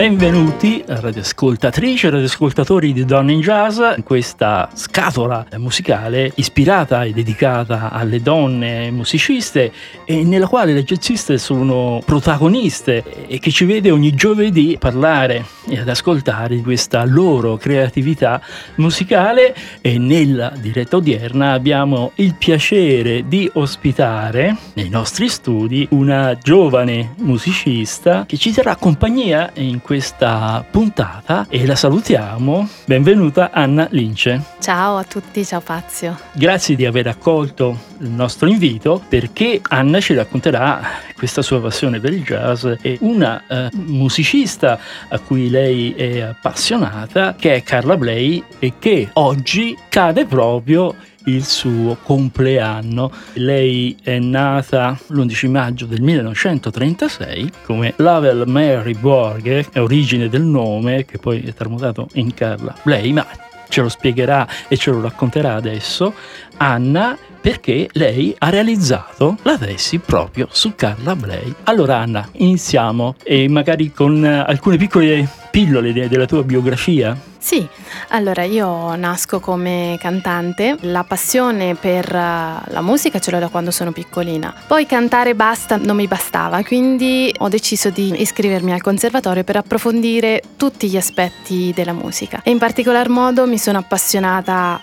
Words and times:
Benvenuti 0.00 0.82
radioascoltatrici 0.86 2.06
e 2.06 2.10
radioascoltatori 2.10 2.94
di 2.94 3.04
Donne 3.04 3.32
in 3.32 3.40
Jazz 3.40 3.78
in 3.98 4.02
questa 4.02 4.70
scatola 4.72 5.46
musicale 5.58 6.32
ispirata 6.36 7.04
e 7.04 7.12
dedicata 7.12 7.90
alle 7.90 8.22
donne 8.22 8.90
musiciste 8.90 9.70
e 10.06 10.24
nella 10.24 10.46
quale 10.46 10.72
le 10.72 10.84
jazziste 10.84 11.36
sono 11.36 12.00
protagoniste 12.02 13.26
e 13.26 13.38
che 13.40 13.50
ci 13.50 13.66
vede 13.66 13.90
ogni 13.90 14.14
giovedì 14.14 14.78
parlare 14.80 15.44
e 15.68 15.78
ad 15.78 15.88
ascoltare 15.90 16.56
di 16.56 16.62
questa 16.62 17.04
loro 17.04 17.58
creatività 17.58 18.40
musicale. 18.76 19.54
E 19.82 19.98
nella 19.98 20.50
diretta 20.58 20.96
odierna 20.96 21.52
abbiamo 21.52 22.12
il 22.14 22.36
piacere 22.36 23.28
di 23.28 23.50
ospitare 23.52 24.56
nei 24.72 24.88
nostri 24.88 25.28
studi 25.28 25.86
una 25.90 26.38
giovane 26.38 27.12
musicista 27.18 28.24
che 28.26 28.38
ci 28.38 28.50
terrà 28.50 28.76
compagnia 28.76 29.50
in 29.56 29.82
questa 29.90 30.64
puntata 30.70 31.46
e 31.48 31.66
la 31.66 31.74
salutiamo. 31.74 32.68
Benvenuta 32.84 33.50
Anna 33.50 33.88
Lince. 33.90 34.40
Ciao 34.60 34.96
a 34.96 35.02
tutti, 35.02 35.44
ciao 35.44 35.58
Fazio. 35.58 36.16
Grazie 36.32 36.76
di 36.76 36.86
aver 36.86 37.08
accolto 37.08 37.76
il 37.98 38.08
nostro 38.08 38.46
invito 38.46 39.02
perché 39.08 39.60
Anna 39.60 39.98
ci 39.98 40.14
racconterà 40.14 40.80
questa 41.16 41.42
sua 41.42 41.60
passione 41.60 41.98
per 41.98 42.12
il 42.12 42.22
jazz 42.22 42.64
e 42.80 42.98
una 43.00 43.42
uh, 43.48 43.68
musicista 43.72 44.78
a 45.08 45.18
cui 45.18 45.50
lei 45.50 45.92
è 45.94 46.20
appassionata 46.20 47.34
che 47.34 47.56
è 47.56 47.62
Carla 47.64 47.96
Bley 47.96 48.44
e 48.60 48.74
che 48.78 49.10
oggi 49.14 49.76
cade 49.88 50.24
proprio 50.24 50.94
il 51.24 51.44
suo 51.44 51.96
compleanno. 52.02 53.10
Lei 53.34 53.96
è 54.02 54.18
nata 54.18 54.98
l'11 55.08 55.50
maggio 55.50 55.86
del 55.86 56.00
1936 56.00 57.50
come 57.64 57.94
Lavel 57.96 58.44
Mary 58.46 58.94
Borghe, 58.94 59.66
è 59.72 59.80
origine 59.80 60.28
del 60.28 60.42
nome 60.42 61.04
che 61.04 61.18
poi 61.18 61.42
è 61.42 61.52
tramutato 61.52 62.08
in 62.14 62.32
Carla 62.34 62.74
Bley, 62.82 63.12
ma 63.12 63.26
ce 63.68 63.82
lo 63.82 63.88
spiegherà 63.88 64.46
e 64.68 64.76
ce 64.76 64.90
lo 64.90 65.00
racconterà 65.00 65.54
adesso 65.54 66.12
Anna 66.56 67.16
perché 67.40 67.88
lei 67.92 68.34
ha 68.38 68.48
realizzato 68.50 69.36
la 69.42 69.56
tesi 69.56 69.98
proprio 69.98 70.48
su 70.50 70.74
Carla 70.74 71.16
Bley. 71.16 71.54
Allora 71.64 71.96
Anna, 71.98 72.28
iniziamo. 72.32 73.14
E 73.22 73.48
magari 73.48 73.92
con 73.92 74.24
alcune 74.24 74.76
piccole 74.76 75.28
pillole 75.50 75.92
della 75.92 76.26
tua 76.26 76.42
biografia. 76.42 77.16
Sì, 77.38 77.66
allora 78.08 78.42
io 78.42 78.94
nasco 78.96 79.40
come 79.40 79.96
cantante, 79.98 80.76
la 80.82 81.04
passione 81.04 81.74
per 81.74 82.04
eh, 82.04 82.70
la 82.70 82.82
musica 82.82 83.18
ce 83.18 83.30
l'ho 83.30 83.38
da 83.38 83.48
quando 83.48 83.70
sono 83.70 83.92
piccolina, 83.92 84.54
poi 84.66 84.84
cantare 84.84 85.34
basta 85.34 85.76
non 85.76 85.96
mi 85.96 86.06
bastava, 86.06 86.62
quindi 86.62 87.34
ho 87.38 87.48
deciso 87.48 87.88
di 87.88 88.20
iscrivermi 88.20 88.72
al 88.72 88.82
conservatorio 88.82 89.42
per 89.42 89.56
approfondire 89.56 90.42
tutti 90.58 90.88
gli 90.88 90.98
aspetti 90.98 91.72
della 91.74 91.94
musica. 91.94 92.42
E 92.44 92.50
in 92.50 92.58
particolar 92.58 93.08
modo 93.08 93.46
mi 93.46 93.56
sono 93.56 93.78
appassionata 93.78 94.78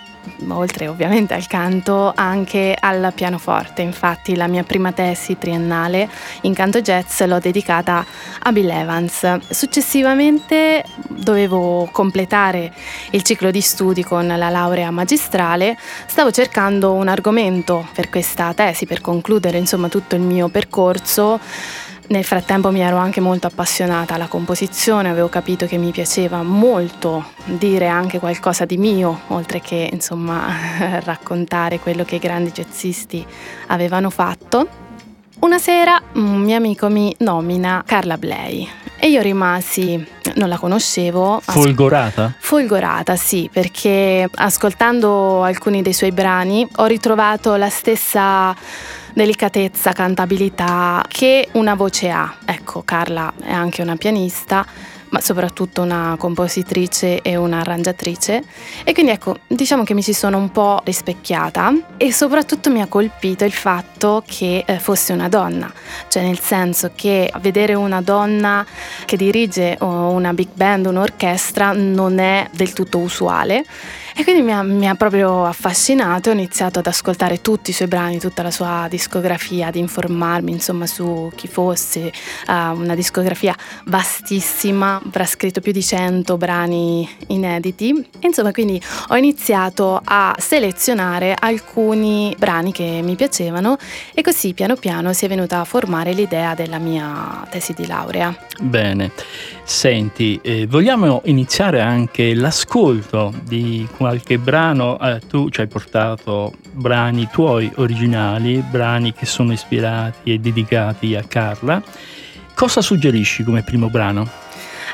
oltre 0.48 0.88
ovviamente 0.88 1.34
al 1.34 1.46
canto, 1.46 2.12
anche 2.14 2.76
al 2.78 3.12
pianoforte. 3.14 3.82
Infatti 3.82 4.36
la 4.36 4.46
mia 4.46 4.64
prima 4.64 4.92
tesi 4.92 5.38
triennale 5.38 6.08
in 6.42 6.54
canto 6.54 6.80
jazz 6.80 7.22
l'ho 7.22 7.38
dedicata 7.38 8.04
a 8.40 8.52
Bill 8.52 8.70
Evans. 8.70 9.38
Successivamente 9.48 10.84
dovevo 11.08 11.88
completare 11.92 12.72
il 13.10 13.22
ciclo 13.22 13.50
di 13.50 13.60
studi 13.60 14.02
con 14.04 14.26
la 14.26 14.48
laurea 14.48 14.90
magistrale, 14.90 15.76
stavo 16.06 16.30
cercando 16.30 16.92
un 16.92 17.08
argomento 17.08 17.86
per 17.94 18.08
questa 18.08 18.52
tesi, 18.54 18.86
per 18.86 19.00
concludere 19.00 19.58
insomma 19.58 19.88
tutto 19.88 20.14
il 20.14 20.22
mio 20.22 20.48
percorso 20.48 21.40
nel 22.08 22.24
frattempo 22.24 22.70
mi 22.70 22.80
ero 22.80 22.96
anche 22.96 23.20
molto 23.20 23.46
appassionata 23.46 24.14
alla 24.14 24.26
composizione, 24.26 25.08
avevo 25.08 25.28
capito 25.28 25.66
che 25.66 25.76
mi 25.76 25.90
piaceva 25.90 26.42
molto 26.42 27.32
dire 27.44 27.86
anche 27.86 28.18
qualcosa 28.18 28.64
di 28.64 28.76
mio, 28.76 29.20
oltre 29.28 29.60
che 29.60 29.88
insomma 29.92 31.00
raccontare 31.04 31.78
quello 31.78 32.04
che 32.04 32.16
i 32.16 32.20
grandi 32.20 32.50
jazzisti 32.50 33.24
avevano 33.68 34.10
fatto. 34.10 34.86
Una 35.40 35.58
sera 35.58 36.00
un 36.14 36.40
mio 36.40 36.56
amico 36.56 36.88
mi 36.88 37.14
nomina 37.18 37.82
Carla 37.86 38.18
Bley 38.18 38.68
e 39.00 39.08
io 39.08 39.22
rimasi, 39.22 40.04
non 40.34 40.48
la 40.48 40.58
conoscevo. 40.58 41.40
Folgorata? 41.44 42.34
Folgorata, 42.38 43.14
sì, 43.14 43.48
perché 43.52 44.28
ascoltando 44.34 45.44
alcuni 45.44 45.82
dei 45.82 45.92
suoi 45.92 46.10
brani 46.10 46.66
ho 46.76 46.86
ritrovato 46.86 47.54
la 47.54 47.68
stessa 47.68 48.56
delicatezza, 49.18 49.90
cantabilità 49.92 51.04
che 51.08 51.48
una 51.52 51.74
voce 51.74 52.08
ha. 52.08 52.36
Ecco, 52.44 52.82
Carla 52.84 53.32
è 53.42 53.52
anche 53.52 53.82
una 53.82 53.96
pianista, 53.96 54.64
ma 55.08 55.20
soprattutto 55.20 55.82
una 55.82 56.14
compositrice 56.16 57.20
e 57.22 57.34
un'arrangiatrice. 57.34 58.44
E 58.84 58.92
quindi 58.92 59.10
ecco 59.10 59.38
diciamo 59.48 59.82
che 59.82 59.92
mi 59.92 60.04
ci 60.04 60.12
sono 60.12 60.36
un 60.38 60.52
po' 60.52 60.80
rispecchiata 60.84 61.72
e 61.96 62.12
soprattutto 62.12 62.70
mi 62.70 62.80
ha 62.80 62.86
colpito 62.86 63.44
il 63.44 63.52
fatto 63.52 64.22
che 64.24 64.62
eh, 64.64 64.78
fosse 64.78 65.12
una 65.12 65.28
donna. 65.28 65.72
Cioè 66.06 66.22
nel 66.22 66.38
senso 66.38 66.92
che 66.94 67.32
vedere 67.40 67.74
una 67.74 68.00
donna 68.00 68.64
che 69.04 69.16
dirige 69.16 69.76
una 69.80 70.32
big 70.32 70.50
band, 70.52 70.86
un'orchestra 70.86 71.72
non 71.72 72.20
è 72.20 72.48
del 72.52 72.72
tutto 72.72 72.98
usuale 72.98 73.64
e 74.18 74.24
quindi 74.24 74.42
mi 74.42 74.52
ha, 74.52 74.64
mi 74.64 74.88
ha, 74.88 74.96
proprio 74.96 75.44
affascinato, 75.44 76.30
ho 76.30 76.32
iniziato 76.32 76.80
ad 76.80 76.88
ascoltare 76.88 77.40
tutti 77.40 77.70
i 77.70 77.72
suoi 77.72 77.86
brani, 77.86 78.18
tutta 78.18 78.42
la 78.42 78.50
sua 78.50 78.88
discografia, 78.90 79.68
ad 79.68 79.76
informarmi 79.76 80.50
insomma 80.50 80.88
su 80.88 81.30
chi 81.36 81.46
fosse, 81.46 82.12
uh, 82.48 82.52
una 82.76 82.96
discografia 82.96 83.54
vastissima, 83.84 85.00
avrà 85.06 85.24
scritto 85.24 85.60
più 85.60 85.70
di 85.70 85.84
100 85.84 86.36
brani 86.36 87.08
inediti. 87.28 87.90
E, 88.18 88.26
insomma, 88.26 88.50
quindi 88.50 88.82
ho 89.10 89.16
iniziato 89.16 90.00
a 90.02 90.34
selezionare 90.36 91.36
alcuni 91.38 92.34
brani 92.36 92.72
che 92.72 92.98
mi 93.04 93.14
piacevano 93.14 93.76
e 94.12 94.22
così 94.22 94.52
piano 94.52 94.74
piano 94.74 95.12
si 95.12 95.26
è 95.26 95.28
venuta 95.28 95.60
a 95.60 95.64
formare 95.64 96.12
l'idea 96.12 96.56
della 96.56 96.78
mia 96.78 97.46
tesi 97.50 97.72
di 97.72 97.86
laurea. 97.86 98.36
Bene, 98.60 99.12
senti, 99.62 100.40
eh, 100.42 100.66
vogliamo 100.66 101.20
iniziare 101.26 101.80
anche 101.80 102.34
l'ascolto 102.34 103.32
di 103.44 103.86
qualche 103.96 104.06
brano, 104.38 104.98
eh, 105.00 105.20
tu 105.26 105.50
ci 105.50 105.60
hai 105.60 105.66
portato 105.66 106.52
brani 106.72 107.28
tuoi 107.30 107.70
originali, 107.76 108.62
brani 108.68 109.12
che 109.12 109.26
sono 109.26 109.52
ispirati 109.52 110.32
e 110.32 110.38
dedicati 110.38 111.14
a 111.14 111.22
Carla. 111.22 111.82
Cosa 112.54 112.80
suggerisci 112.80 113.44
come 113.44 113.62
primo 113.62 113.88
brano? 113.88 114.46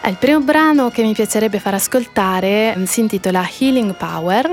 Eh, 0.03 0.11
il 0.11 0.17
primo 0.17 0.41
brano 0.41 0.91
che 0.91 1.03
mi 1.03 1.15
piacerebbe 1.15 1.59
far 1.59 1.75
ascoltare 1.75 2.75
mm, 2.77 2.85
si 2.85 3.01
intitola 3.01 3.49
Healing 3.59 3.95
Power, 3.95 4.51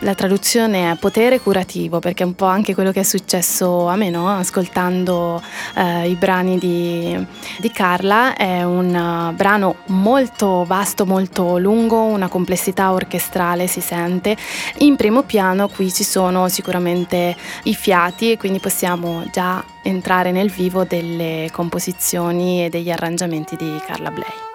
la 0.00 0.14
traduzione 0.14 0.90
è 0.90 0.96
potere 0.96 1.40
curativo 1.40 1.98
perché 1.98 2.22
è 2.22 2.26
un 2.26 2.34
po' 2.34 2.46
anche 2.46 2.74
quello 2.74 2.92
che 2.92 3.00
è 3.00 3.04
successo 3.04 3.88
a 3.88 3.96
me, 3.96 4.10
no? 4.10 4.28
ascoltando 4.28 5.42
eh, 5.76 6.08
i 6.08 6.14
brani 6.14 6.58
di, 6.58 7.26
di, 7.58 7.70
Carla, 7.70 8.36
è 8.36 8.62
un 8.62 8.94
uh, 8.94 9.34
brano 9.34 9.76
molto 9.86 10.64
vasto, 10.66 11.06
molto 11.06 11.58
lungo, 11.58 12.02
una 12.02 12.28
complessità 12.28 12.92
orchestrale 12.92 13.66
si 13.66 13.80
sente. 13.80 14.36
In 14.78 14.96
primo 14.96 15.22
piano 15.22 15.68
qui 15.68 15.92
ci 15.92 16.04
sono 16.04 16.48
sicuramente 16.48 17.36
i 17.64 17.74
fiati 17.74 18.32
e 18.32 18.36
quindi 18.36 18.58
possiamo 18.58 19.24
già 19.32 19.62
entrare 19.82 20.30
nel 20.30 20.50
vivo 20.50 20.84
delle 20.84 21.48
composizioni 21.52 22.64
e 22.64 22.68
degli 22.68 22.90
arrangiamenti 22.90 23.56
di 23.56 23.80
Carla 23.86 24.10
Bley. 24.10 24.49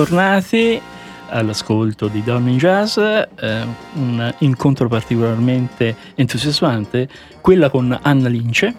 Bentornati 0.00 0.80
all'ascolto 1.28 2.08
di 2.08 2.22
Donne 2.22 2.52
in 2.52 2.56
Jazz, 2.56 2.96
eh, 2.96 3.66
un 3.96 4.34
incontro 4.38 4.88
particolarmente 4.88 5.94
entusiasmante, 6.14 7.06
quella 7.42 7.68
con 7.68 7.98
Anna 8.00 8.30
Lince, 8.30 8.74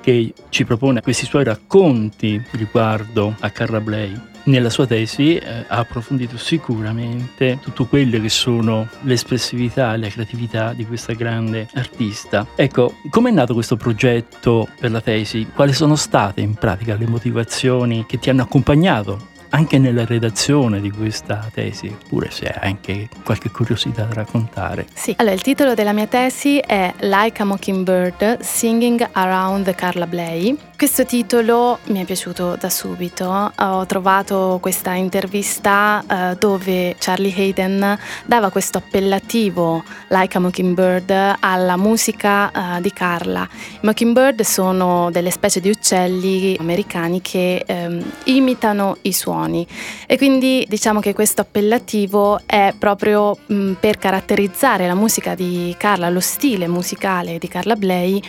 che 0.00 0.34
ci 0.48 0.64
propone 0.64 1.00
questi 1.00 1.26
suoi 1.26 1.44
racconti 1.44 2.42
riguardo 2.50 3.36
a 3.38 3.50
Carla 3.50 3.80
Bley. 3.80 4.20
Nella 4.44 4.68
sua 4.68 4.84
tesi 4.84 5.36
eh, 5.36 5.64
ha 5.68 5.76
approfondito 5.76 6.36
sicuramente 6.36 7.60
tutto 7.62 7.84
quello 7.84 8.20
che 8.20 8.28
sono 8.28 8.88
l'espressività 9.02 9.94
e 9.94 9.98
la 9.98 10.08
creatività 10.08 10.72
di 10.72 10.84
questa 10.84 11.12
grande 11.12 11.68
artista. 11.74 12.48
Ecco, 12.56 12.94
come 13.10 13.30
è 13.30 13.32
nato 13.32 13.54
questo 13.54 13.76
progetto 13.76 14.66
per 14.80 14.90
la 14.90 15.00
tesi? 15.00 15.46
Quali 15.54 15.72
sono 15.72 15.94
state 15.94 16.40
in 16.40 16.54
pratica 16.54 16.96
le 16.96 17.06
motivazioni 17.06 18.06
che 18.08 18.18
ti 18.18 18.28
hanno 18.28 18.42
accompagnato 18.42 19.30
anche 19.54 19.78
nella 19.78 20.04
redazione 20.04 20.80
di 20.80 20.90
questa 20.90 21.48
tesi, 21.52 21.86
oppure 21.88 22.30
se 22.30 22.46
hai 22.46 22.70
anche 22.70 23.08
qualche 23.22 23.50
curiosità 23.50 24.04
da 24.04 24.14
raccontare. 24.14 24.86
Sì, 24.92 25.14
allora 25.18 25.34
il 25.34 25.42
titolo 25.42 25.74
della 25.74 25.92
mia 25.92 26.06
tesi 26.06 26.58
è 26.58 26.92
Like 27.00 27.42
a 27.42 27.44
Mockingbird 27.44 28.40
Singing 28.40 29.08
Around 29.12 29.74
Carla 29.74 30.06
Bley 30.06 30.56
questo 30.82 31.06
titolo 31.06 31.78
mi 31.84 32.02
è 32.02 32.04
piaciuto 32.04 32.56
da 32.58 32.68
subito. 32.68 33.52
Ho 33.56 33.86
trovato 33.86 34.58
questa 34.60 34.94
intervista 34.94 36.02
uh, 36.04 36.36
dove 36.36 36.96
Charlie 36.98 37.32
Hayden 37.32 37.96
dava 38.24 38.50
questo 38.50 38.78
appellativo 38.78 39.84
Like 40.08 40.36
a 40.36 40.40
Mockingbird 40.40 41.36
alla 41.38 41.76
musica 41.76 42.50
uh, 42.52 42.80
di 42.80 42.92
Carla. 42.92 43.48
I 43.52 43.78
Mockingbird 43.82 44.40
sono 44.40 45.08
delle 45.12 45.30
specie 45.30 45.60
di 45.60 45.70
uccelli 45.70 46.56
americani 46.58 47.20
che 47.20 47.64
um, 47.68 48.02
imitano 48.24 48.96
i 49.02 49.12
suoni 49.12 49.64
e 50.04 50.16
quindi 50.16 50.66
diciamo 50.68 50.98
che 50.98 51.14
questo 51.14 51.42
appellativo 51.42 52.40
è 52.44 52.74
proprio 52.76 53.38
um, 53.46 53.76
per 53.78 53.98
caratterizzare 53.98 54.88
la 54.88 54.96
musica 54.96 55.36
di 55.36 55.72
Carla, 55.78 56.10
lo 56.10 56.18
stile 56.18 56.66
musicale 56.66 57.38
di 57.38 57.46
Carla 57.46 57.76
Bley 57.76 58.20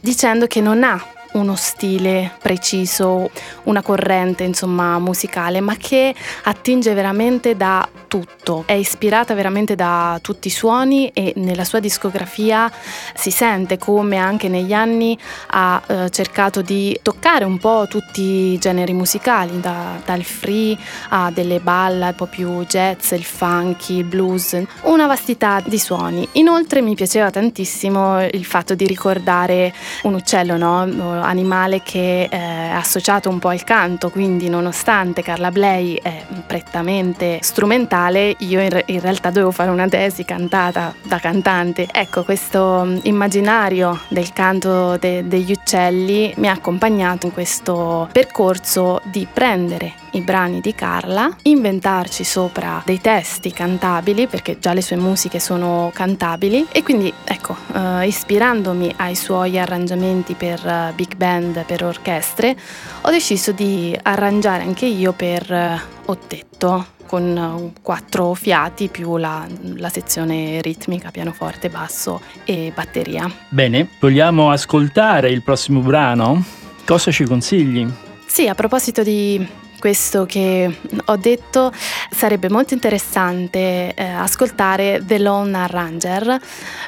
dicendo 0.00 0.46
che 0.46 0.60
non 0.60 0.84
ha 0.84 1.16
uno 1.38 1.54
stile 1.54 2.32
preciso, 2.40 3.30
una 3.64 3.82
corrente 3.82 4.44
insomma 4.44 4.98
musicale, 4.98 5.60
ma 5.60 5.76
che 5.76 6.14
attinge 6.44 6.92
veramente 6.94 7.56
da 7.56 7.88
tutto, 8.08 8.64
è 8.66 8.72
ispirata 8.72 9.34
veramente 9.34 9.74
da 9.74 10.18
tutti 10.22 10.48
i 10.48 10.50
suoni 10.50 11.10
e 11.12 11.34
nella 11.36 11.64
sua 11.64 11.78
discografia 11.78 12.70
si 13.14 13.30
sente 13.30 13.78
come 13.78 14.16
anche 14.16 14.48
negli 14.48 14.72
anni 14.72 15.16
ha 15.48 15.80
eh, 15.86 16.10
cercato 16.10 16.62
di 16.62 16.98
toccare 17.02 17.44
un 17.44 17.58
po' 17.58 17.86
tutti 17.88 18.22
i 18.22 18.58
generi 18.58 18.92
musicali, 18.94 19.60
da, 19.60 20.00
dal 20.04 20.22
free 20.22 20.76
a 21.10 21.30
delle 21.30 21.60
ballad 21.60 22.08
un 22.08 22.14
po' 22.16 22.26
più 22.26 22.64
jazz, 22.64 23.12
il 23.12 23.24
funky, 23.24 23.98
il 23.98 24.04
blues, 24.04 24.60
una 24.82 25.06
vastità 25.06 25.62
di 25.64 25.78
suoni. 25.78 26.26
Inoltre 26.32 26.80
mi 26.80 26.94
piaceva 26.94 27.30
tantissimo 27.30 28.24
il 28.24 28.44
fatto 28.44 28.74
di 28.74 28.86
ricordare 28.86 29.72
un 30.02 30.14
uccello, 30.14 30.56
no? 30.56 30.86
Animale 31.28 31.82
che 31.82 32.26
è 32.28 32.70
associato 32.72 33.28
un 33.28 33.38
po' 33.38 33.48
al 33.48 33.64
canto, 33.64 34.10
quindi 34.10 34.48
nonostante 34.48 35.22
Carla 35.22 35.50
Bley 35.50 35.98
è 36.00 36.24
prettamente 36.46 37.38
strumentale, 37.42 38.34
io 38.38 38.60
in, 38.60 38.70
re- 38.70 38.84
in 38.86 39.00
realtà 39.00 39.30
dovevo 39.30 39.50
fare 39.50 39.70
una 39.70 39.88
tesi 39.88 40.24
cantata 40.24 40.94
da 41.02 41.18
cantante. 41.18 41.86
Ecco, 41.92 42.24
questo 42.24 42.82
mm, 42.84 42.98
immaginario 43.02 44.00
del 44.08 44.32
canto 44.32 44.96
de- 44.96 45.26
degli 45.26 45.52
uccelli 45.52 46.32
mi 46.36 46.48
ha 46.48 46.52
accompagnato 46.52 47.26
in 47.26 47.32
questo 47.32 48.08
percorso 48.12 49.00
di 49.04 49.26
prendere 49.30 50.06
i 50.12 50.20
brani 50.20 50.60
di 50.60 50.74
Carla, 50.74 51.30
inventarci 51.42 52.24
sopra 52.24 52.82
dei 52.84 53.00
testi 53.00 53.52
cantabili, 53.52 54.26
perché 54.26 54.58
già 54.58 54.72
le 54.72 54.82
sue 54.82 54.96
musiche 54.96 55.40
sono 55.40 55.90
cantabili, 55.92 56.66
e 56.70 56.82
quindi 56.82 57.12
ecco, 57.24 57.56
uh, 57.72 58.00
ispirandomi 58.02 58.94
ai 58.96 59.14
suoi 59.14 59.58
arrangiamenti 59.58 60.34
per 60.34 60.60
uh, 60.64 60.94
big 60.94 61.16
band, 61.16 61.64
per 61.64 61.84
orchestre, 61.84 62.56
ho 63.02 63.10
deciso 63.10 63.52
di 63.52 63.98
arrangiare 64.02 64.62
anche 64.62 64.86
io 64.86 65.12
per 65.12 65.46
uh, 65.50 66.10
ottetto 66.10 66.96
con 67.08 67.72
quattro 67.80 68.34
fiati 68.34 68.88
più 68.88 69.16
la, 69.16 69.46
la, 69.76 69.88
sezione 69.88 70.60
ritmica, 70.60 71.10
pianoforte, 71.10 71.70
basso 71.70 72.20
e 72.44 72.70
batteria. 72.74 73.28
Bene, 73.48 73.88
vogliamo 73.98 74.50
ascoltare 74.50 75.30
il 75.30 75.42
prossimo 75.42 75.80
brano? 75.80 76.44
Cosa 76.84 77.10
ci 77.10 77.24
consigli? 77.24 77.88
Sì, 78.26 78.46
a 78.46 78.54
proposito 78.54 79.02
di 79.02 79.44
questo 79.78 80.26
che 80.26 80.78
ho 81.04 81.16
detto 81.16 81.72
sarebbe 82.10 82.48
molto 82.48 82.74
interessante 82.74 83.94
eh, 83.94 84.04
ascoltare 84.04 85.02
The 85.04 85.18
Lone 85.18 85.56
Arranger 85.56 86.38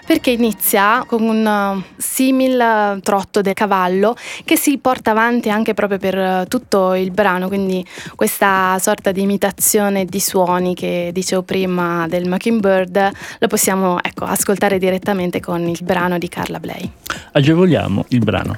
perché 0.06 0.30
inizia 0.30 1.04
con 1.06 1.23
un 1.23 1.47
uh, 1.47 1.82
simil 1.97 3.00
trotto 3.02 3.40
del 3.40 3.54
cavallo 3.54 4.16
che 4.44 4.56
si 4.56 4.78
porta 4.78 5.12
avanti 5.12 5.50
anche 5.50 5.75
proprio 5.75 5.99
per 5.99 6.47
tutto 6.49 6.94
il 6.94 7.11
brano, 7.11 7.49
quindi 7.49 7.85
questa 8.16 8.76
sorta 8.80 9.12
di 9.12 9.23
imitazione 9.23 10.04
di 10.04 10.20
suoni 10.20 10.75
che 10.75 11.11
dicevo 11.12 11.42
prima 11.42 12.06
del 12.09 12.28
Mockingbird 12.28 13.11
lo 13.38 13.47
possiamo 13.47 14.02
ecco, 14.02 14.25
ascoltare 14.25 14.78
direttamente 14.78 15.40
con 15.40 15.66
il 15.68 15.78
brano 15.82 16.18
di 16.18 16.28
Carla 16.28 16.59
Bley. 16.59 16.90
Agevoliamo 17.32 18.04
il 18.09 18.18
brano. 18.20 18.56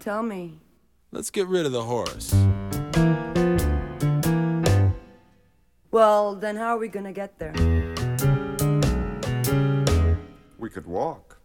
Tell 0.00 0.22
me? 0.22 0.58
Let's 1.12 1.30
get 1.30 1.46
rid 1.46 1.66
of 1.66 1.72
the 1.72 1.82
horse. 1.82 2.34
Well, 5.90 6.34
then 6.36 6.56
how 6.56 6.76
are 6.76 6.78
we 6.78 6.88
gonna 6.88 7.12
get 7.12 7.38
there? 7.38 7.52
We 10.58 10.70
could 10.70 10.86
walk. 10.86 11.38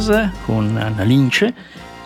Jazz 0.00 0.10
con 0.46 0.76
Anna 0.78 1.02
Lince 1.02 1.52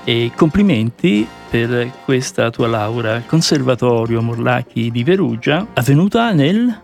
e 0.02 0.32
complimenti 0.34 1.26
per 1.48 1.92
questa 2.04 2.50
tua 2.50 2.66
laurea 2.66 3.14
al 3.14 3.26
Conservatorio 3.26 4.20
Morlacchi 4.20 4.90
di 4.90 5.04
Perugia, 5.04 5.64
avvenuta 5.74 6.32
nel 6.32 6.80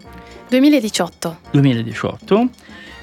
2018. 0.49 1.39
2018 1.51 2.49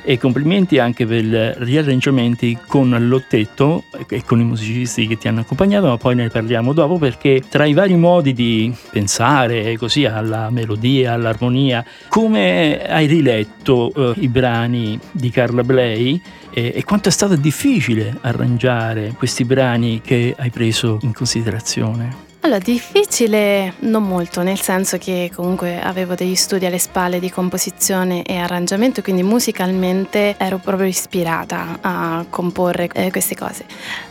e 0.09 0.17
complimenti 0.17 0.79
anche 0.79 1.05
per 1.05 1.21
i 1.21 1.53
riarrangiamenti 1.65 2.57
con 2.65 2.95
l'ottetto 2.97 3.83
e 4.07 4.23
con 4.23 4.39
i 4.39 4.45
musicisti 4.45 5.05
che 5.05 5.17
ti 5.17 5.27
hanno 5.27 5.41
accompagnato, 5.41 5.87
ma 5.87 5.97
poi 5.97 6.15
ne 6.15 6.29
parliamo 6.29 6.71
dopo 6.71 6.97
perché 6.97 7.43
tra 7.49 7.65
i 7.65 7.73
vari 7.73 7.97
modi 7.97 8.31
di 8.31 8.73
pensare 8.89 9.75
così 9.75 10.05
alla 10.05 10.49
melodia, 10.49 11.11
all'armonia, 11.11 11.83
come 12.07 12.81
hai 12.87 13.05
riletto 13.05 13.91
eh, 13.93 14.13
i 14.21 14.29
brani 14.29 14.97
di 15.11 15.29
Carla 15.29 15.63
Bley 15.63 16.21
e, 16.51 16.71
e 16.73 16.83
quanto 16.85 17.09
è 17.09 17.11
stato 17.11 17.35
difficile 17.35 18.17
arrangiare 18.21 19.13
questi 19.17 19.43
brani 19.43 19.99
che 19.99 20.33
hai 20.37 20.51
preso 20.51 20.99
in 21.01 21.11
considerazione? 21.11 22.26
Allora, 22.41 22.59
difficile 22.59 23.73
non 23.79 24.03
molto, 24.03 24.41
nel 24.41 24.61
senso 24.61 24.97
che 24.97 25.31
comunque 25.35 25.81
avevo 25.81 26.13
degli 26.13 26.35
studi 26.35 26.65
alle 26.65 26.77
spalle 26.77 27.19
di 27.19 27.29
composizione 27.29 28.23
e 28.23 28.37
arrangiamento, 28.37 29.01
quindi 29.01 29.23
musicalmente 29.23 30.35
ero 30.37 30.57
proprio 30.57 30.87
ispirata 30.87 31.79
a 31.81 32.25
comporre 32.29 32.89
eh, 32.93 33.11
queste 33.11 33.35
cose. 33.35 33.65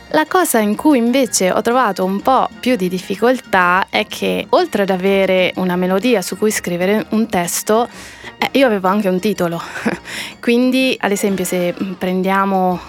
La 0.09 0.25
cosa 0.27 0.59
in 0.59 0.75
cui 0.75 0.97
invece 0.99 1.51
ho 1.51 1.61
trovato 1.61 2.03
un 2.03 2.21
po' 2.21 2.47
più 2.59 2.75
di 2.75 2.89
difficoltà 2.89 3.87
è 3.89 4.05
che 4.05 4.45
oltre 4.49 4.83
ad 4.83 4.89
avere 4.89 5.53
una 5.55 5.75
melodia 5.75 6.21
su 6.21 6.37
cui 6.37 6.51
scrivere 6.51 7.07
un 7.09 7.27
testo, 7.27 7.87
eh, 8.37 8.49
io 8.51 8.67
avevo 8.67 8.87
anche 8.87 9.09
un 9.09 9.19
titolo. 9.19 9.59
quindi, 10.39 10.95
ad 10.99 11.11
esempio, 11.11 11.43
se 11.43 11.73
prendiamo 11.97 12.79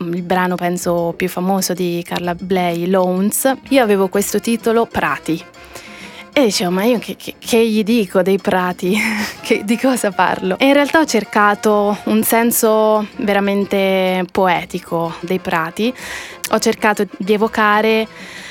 il 0.00 0.22
brano 0.22 0.54
penso 0.54 1.14
più 1.16 1.28
famoso 1.28 1.72
di 1.74 2.02
Carla 2.04 2.34
Bley, 2.34 2.86
Loans, 2.86 3.52
io 3.68 3.82
avevo 3.82 4.08
questo 4.08 4.40
titolo 4.40 4.86
Prati. 4.86 5.44
E 6.38 6.44
dicevo, 6.44 6.70
ma 6.70 6.84
io 6.84 7.00
che, 7.00 7.16
che, 7.16 7.34
che 7.36 7.66
gli 7.66 7.82
dico 7.82 8.22
dei 8.22 8.38
prati? 8.38 8.96
che, 9.42 9.64
di 9.64 9.76
cosa 9.76 10.12
parlo? 10.12 10.56
E 10.58 10.66
in 10.66 10.72
realtà 10.72 11.00
ho 11.00 11.04
cercato 11.04 11.98
un 12.04 12.22
senso 12.22 13.08
veramente 13.16 14.24
poetico 14.30 15.14
dei 15.18 15.40
prati. 15.40 15.92
Ho 16.50 16.58
cercato 16.60 17.04
di 17.16 17.32
evocare 17.32 18.06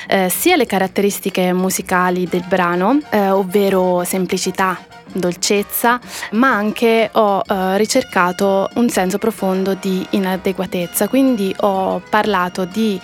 eh, 0.06 0.28
sia 0.28 0.56
le 0.56 0.66
caratteristiche 0.66 1.52
musicali 1.54 2.26
del 2.26 2.44
brano, 2.46 3.00
eh, 3.08 3.30
ovvero 3.30 4.04
semplicità, 4.04 4.78
dolcezza, 5.18 6.00
ma 6.32 6.52
anche 6.52 7.10
ho 7.12 7.42
eh, 7.46 7.76
ricercato 7.76 8.68
un 8.74 8.88
senso 8.88 9.18
profondo 9.18 9.74
di 9.74 10.06
inadeguatezza, 10.10 11.08
quindi 11.08 11.54
ho 11.60 12.00
parlato 12.08 12.64
di 12.64 13.00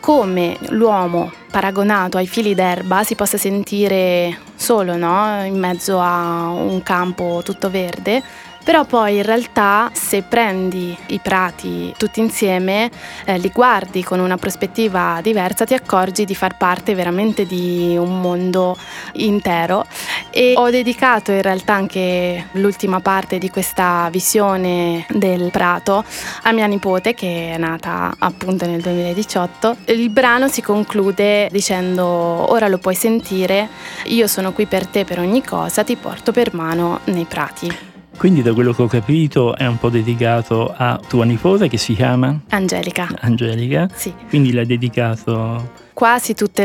come 0.00 0.56
l'uomo 0.68 1.32
paragonato 1.50 2.18
ai 2.18 2.26
fili 2.26 2.54
d'erba 2.54 3.02
si 3.02 3.14
possa 3.14 3.36
sentire 3.36 4.38
solo 4.54 4.96
no? 4.96 5.44
in 5.44 5.58
mezzo 5.58 5.98
a 5.98 6.50
un 6.50 6.82
campo 6.82 7.40
tutto 7.44 7.68
verde 7.68 8.22
però 8.68 8.84
poi 8.84 9.16
in 9.16 9.22
realtà 9.22 9.90
se 9.94 10.20
prendi 10.20 10.94
i 11.06 11.20
prati 11.20 11.90
tutti 11.96 12.20
insieme, 12.20 12.90
eh, 13.24 13.38
li 13.38 13.48
guardi 13.48 14.04
con 14.04 14.20
una 14.20 14.36
prospettiva 14.36 15.20
diversa, 15.22 15.64
ti 15.64 15.72
accorgi 15.72 16.26
di 16.26 16.34
far 16.34 16.58
parte 16.58 16.94
veramente 16.94 17.46
di 17.46 17.96
un 17.98 18.20
mondo 18.20 18.76
intero 19.12 19.86
e 20.28 20.52
ho 20.54 20.68
dedicato 20.68 21.32
in 21.32 21.40
realtà 21.40 21.72
anche 21.72 22.48
l'ultima 22.52 23.00
parte 23.00 23.38
di 23.38 23.48
questa 23.48 24.10
visione 24.10 25.06
del 25.08 25.50
prato 25.50 26.04
a 26.42 26.52
mia 26.52 26.66
nipote 26.66 27.14
che 27.14 27.52
è 27.54 27.56
nata 27.56 28.14
appunto 28.18 28.66
nel 28.66 28.82
2018. 28.82 29.76
Il 29.86 30.10
brano 30.10 30.46
si 30.48 30.60
conclude 30.60 31.48
dicendo 31.50 32.04
ora 32.04 32.68
lo 32.68 32.76
puoi 32.76 32.94
sentire, 32.94 33.66
io 34.08 34.26
sono 34.26 34.52
qui 34.52 34.66
per 34.66 34.86
te 34.86 35.06
per 35.06 35.20
ogni 35.20 35.42
cosa, 35.42 35.84
ti 35.84 35.96
porto 35.96 36.32
per 36.32 36.52
mano 36.52 37.00
nei 37.04 37.24
prati. 37.24 37.96
Quindi 38.18 38.42
da 38.42 38.52
quello 38.52 38.72
che 38.72 38.82
ho 38.82 38.88
capito 38.88 39.56
è 39.56 39.66
un 39.66 39.78
po' 39.78 39.88
dedicato 39.88 40.74
a 40.76 41.00
tua 41.08 41.24
nipote 41.24 41.68
che 41.68 41.78
si 41.78 41.94
chiama? 41.94 42.38
Angelica. 42.50 43.08
Angelica? 43.20 43.88
Sì. 43.94 44.12
Quindi 44.28 44.52
l'hai 44.52 44.66
dedicato... 44.66 45.86
Quasi 45.92 46.34
tutti 46.34 46.62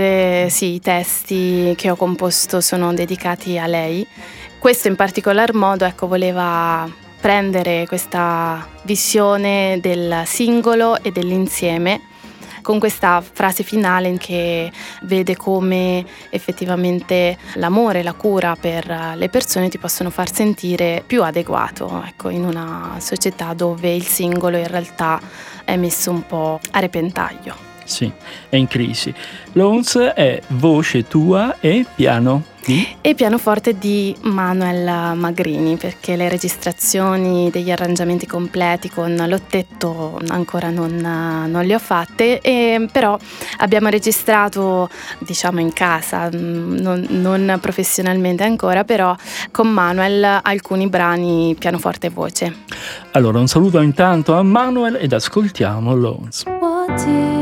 sì, 0.49 0.73
i 0.73 0.79
testi 0.79 1.73
che 1.75 1.89
ho 1.89 1.95
composto 1.95 2.59
sono 2.59 2.93
dedicati 2.93 3.57
a 3.57 3.65
lei 3.65 4.05
questo 4.63 4.87
in 4.87 4.95
particolar 4.95 5.53
modo 5.53 5.83
ecco, 5.83 6.07
voleva 6.07 6.89
prendere 7.19 7.85
questa 7.85 8.65
visione 8.83 9.77
del 9.81 10.21
singolo 10.23 11.03
e 11.03 11.11
dell'insieme 11.11 11.99
con 12.63 12.79
questa 12.79 13.21
frase 13.21 13.61
finale 13.61 14.17
che 14.17 14.71
vede 15.03 15.35
come 15.35 16.03
effettivamente 16.31 17.37
l'amore, 17.55 18.01
la 18.01 18.13
cura 18.13 18.55
per 18.59 19.13
le 19.15 19.29
persone 19.29 19.69
ti 19.69 19.77
possono 19.77 20.09
far 20.09 20.33
sentire 20.33 21.03
più 21.05 21.21
adeguato 21.21 22.03
ecco, 22.07 22.29
in 22.29 22.43
una 22.43 22.95
società 22.97 23.53
dove 23.53 23.93
il 23.93 24.05
singolo 24.05 24.57
in 24.57 24.67
realtà 24.67 25.21
è 25.63 25.75
messo 25.75 26.09
un 26.09 26.25
po' 26.25 26.59
a 26.71 26.79
repentaglio. 26.79 27.72
Sì, 27.83 28.11
è 28.49 28.55
in 28.55 28.67
crisi. 28.67 29.13
Loans 29.53 29.97
è 29.97 30.41
voce 30.47 31.07
tua 31.07 31.57
e 31.59 31.85
piano? 31.95 32.51
E 33.01 33.13
pianoforte 33.13 33.77
di 33.77 34.15
Manuel 34.21 35.17
Magrini, 35.17 35.75
perché 35.75 36.15
le 36.15 36.29
registrazioni 36.29 37.49
degli 37.51 37.69
arrangiamenti 37.69 38.25
completi 38.25 38.89
con 38.89 39.13
l'ottetto 39.27 40.17
ancora 40.29 40.69
non, 40.69 40.95
non 40.95 41.65
le 41.65 41.75
ho 41.75 41.79
fatte, 41.79 42.39
e, 42.39 42.87
però 42.89 43.17
abbiamo 43.57 43.89
registrato 43.89 44.89
diciamo 45.19 45.59
in 45.59 45.73
casa, 45.73 46.29
mm, 46.33 46.77
non, 46.77 47.05
non 47.09 47.57
professionalmente 47.59 48.43
ancora, 48.43 48.85
però 48.85 49.13
con 49.51 49.67
Manuel 49.67 50.39
alcuni 50.41 50.87
brani 50.87 51.55
pianoforte 51.59 52.07
e 52.07 52.09
voce. 52.11 52.55
Allora 53.11 53.39
un 53.39 53.47
saluto 53.47 53.81
intanto 53.81 54.35
a 54.35 54.41
Manuel 54.41 54.95
ed 54.95 55.11
ascoltiamo 55.11 55.93
Loans. 55.93 56.45
What 56.45 57.32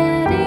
let 0.00 0.32
it 0.32 0.39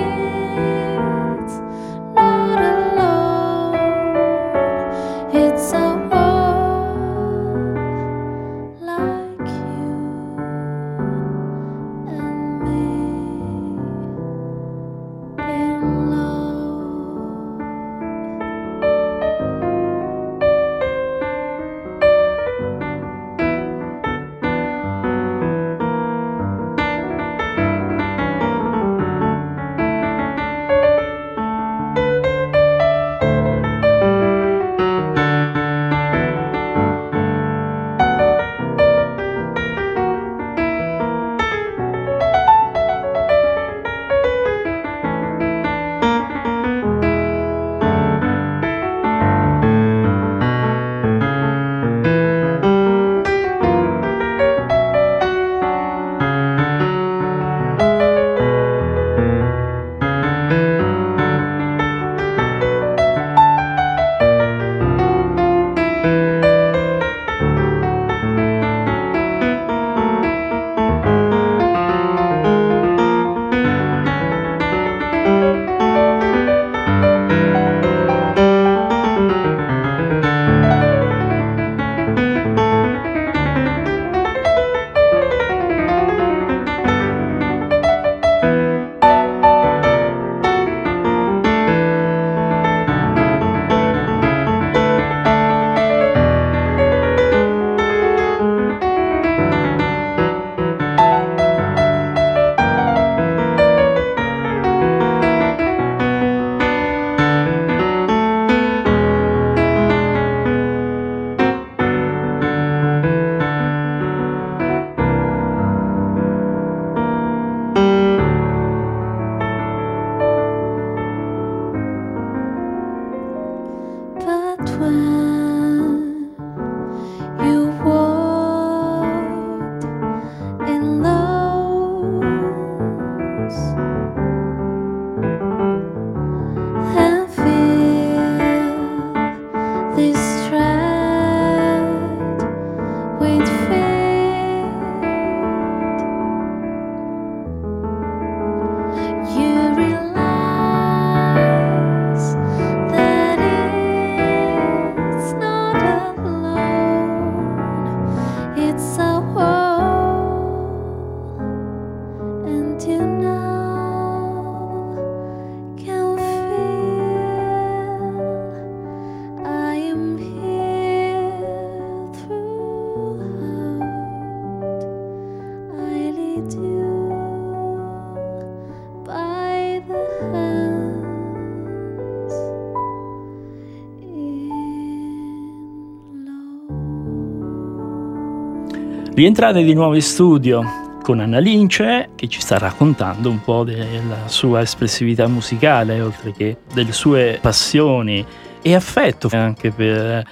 Rientrate 189.23 189.63
di 189.63 189.73
nuovo 189.73 189.95
in 189.95 190.01
studio 190.01 190.99
con 191.01 191.21
Anna 191.21 191.39
Lince 191.39 192.09
che 192.13 192.27
ci 192.27 192.41
sta 192.41 192.57
raccontando 192.57 193.29
un 193.29 193.41
po' 193.41 193.63
della 193.63 194.27
sua 194.27 194.59
espressività 194.59 195.29
musicale, 195.29 196.01
oltre 196.01 196.33
che 196.33 196.57
delle 196.73 196.91
sue 196.91 197.39
passioni 197.41 198.25
e 198.62 198.75
affetto 198.75 199.29
anche 199.31 199.71
per 199.71 200.27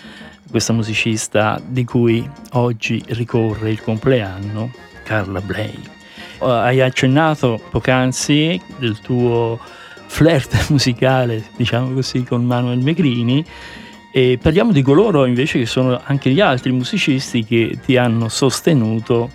questa 0.49 0.73
musicista 0.73 1.57
di 1.65 1.85
cui 1.85 2.29
oggi 2.51 3.01
ricorre 3.07 3.69
il 3.71 3.81
compleanno, 3.81 4.73
Carla 5.05 5.39
Bley. 5.39 5.79
Uh, 6.39 6.47
hai 6.47 6.81
accennato 6.81 7.61
poc'anzi 7.69 8.61
del 8.77 8.99
tuo 8.99 9.57
flirt 10.07 10.67
musicale, 10.67 11.45
diciamo 11.55 11.93
così, 11.93 12.25
con 12.25 12.43
Manuel 12.43 12.79
Megrini 12.79 13.45
e 14.11 14.37
parliamo 14.41 14.71
di 14.71 14.81
coloro 14.81 15.25
invece 15.25 15.59
che 15.59 15.65
sono 15.65 15.99
anche 16.03 16.29
gli 16.29 16.39
altri 16.39 16.71
musicisti 16.71 17.43
che 17.45 17.79
ti 17.83 17.97
hanno 17.97 18.27
sostenuto 18.27 19.29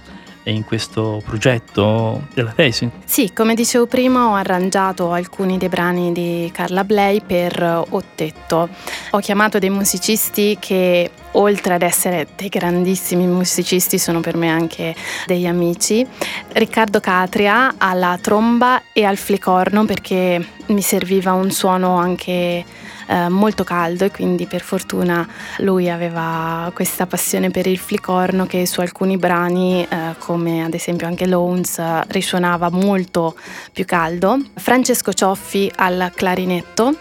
in 0.44 0.64
questo 0.64 1.20
progetto 1.24 2.26
della 2.34 2.52
tesi. 2.52 2.88
Sì, 3.04 3.32
come 3.32 3.54
dicevo 3.54 3.86
prima, 3.86 4.28
ho 4.28 4.34
arrangiato 4.34 5.10
alcuni 5.10 5.58
dei 5.58 5.68
brani 5.68 6.12
di 6.12 6.48
Carla 6.52 6.84
Bley 6.84 7.20
per 7.20 7.84
Ottetto. 7.88 8.68
Ho 9.10 9.18
chiamato 9.18 9.58
dei 9.58 9.70
musicisti 9.70 10.56
che 10.60 11.10
oltre 11.36 11.74
ad 11.74 11.82
essere 11.82 12.28
dei 12.36 12.48
grandissimi 12.48 13.26
musicisti 13.26 13.98
sono 13.98 14.20
per 14.20 14.36
me 14.36 14.50
anche 14.50 14.94
degli 15.26 15.46
amici. 15.46 16.06
Riccardo 16.52 17.00
Catria 17.00 17.74
alla 17.78 18.18
tromba 18.20 18.82
e 18.92 19.04
al 19.04 19.16
flicorno 19.16 19.84
perché 19.84 20.44
mi 20.66 20.82
serviva 20.82 21.32
un 21.32 21.50
suono 21.50 21.96
anche 21.96 22.64
eh, 23.08 23.28
molto 23.28 23.64
caldo 23.64 24.04
e 24.04 24.10
quindi 24.10 24.46
per 24.46 24.62
fortuna 24.62 25.26
lui 25.58 25.88
aveva 25.88 26.70
questa 26.74 27.06
passione 27.06 27.50
per 27.50 27.66
il 27.66 27.78
flicorno 27.78 28.46
che 28.46 28.66
su 28.66 28.80
alcuni 28.80 29.16
brani 29.16 29.86
eh, 29.88 30.14
come 30.18 30.64
ad 30.64 30.74
esempio 30.74 31.06
anche 31.06 31.26
Loans 31.26 31.80
risuonava 32.08 32.70
molto 32.70 33.36
più 33.72 33.84
caldo. 33.84 34.38
Francesco 34.54 35.12
Cioffi 35.12 35.70
al 35.76 36.10
clarinetto, 36.14 36.96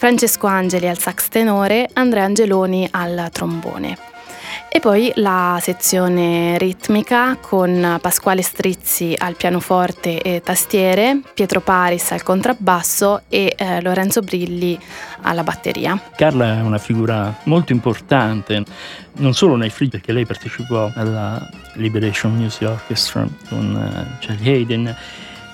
Francesco 0.00 0.46
Angeli 0.46 0.88
al 0.88 0.96
sax 0.96 1.28
tenore, 1.28 1.86
Andrea 1.92 2.24
Angeloni 2.24 2.88
al 2.90 3.28
trombone. 3.30 3.98
E 4.70 4.80
poi 4.80 5.12
la 5.16 5.58
sezione 5.60 6.56
ritmica 6.56 7.36
con 7.38 7.98
Pasquale 8.00 8.40
Strizzi 8.40 9.14
al 9.18 9.36
pianoforte 9.36 10.22
e 10.22 10.40
tastiere, 10.40 11.20
Pietro 11.34 11.60
Paris 11.60 12.12
al 12.12 12.22
contrabbasso 12.22 13.24
e 13.28 13.54
eh, 13.54 13.82
Lorenzo 13.82 14.22
Brilli 14.22 14.78
alla 15.20 15.42
batteria. 15.42 16.00
Carla 16.16 16.56
è 16.56 16.62
una 16.62 16.78
figura 16.78 17.36
molto 17.42 17.72
importante, 17.72 18.64
non 19.16 19.34
solo 19.34 19.54
nei 19.56 19.68
free 19.68 19.90
perché 19.90 20.12
lei 20.12 20.24
partecipò 20.24 20.90
alla 20.94 21.46
Liberation 21.74 22.34
Music 22.34 22.66
Orchestra 22.66 23.28
con 23.50 23.74
uh, 23.74 24.24
Charlie 24.24 24.54
Hayden, 24.54 24.96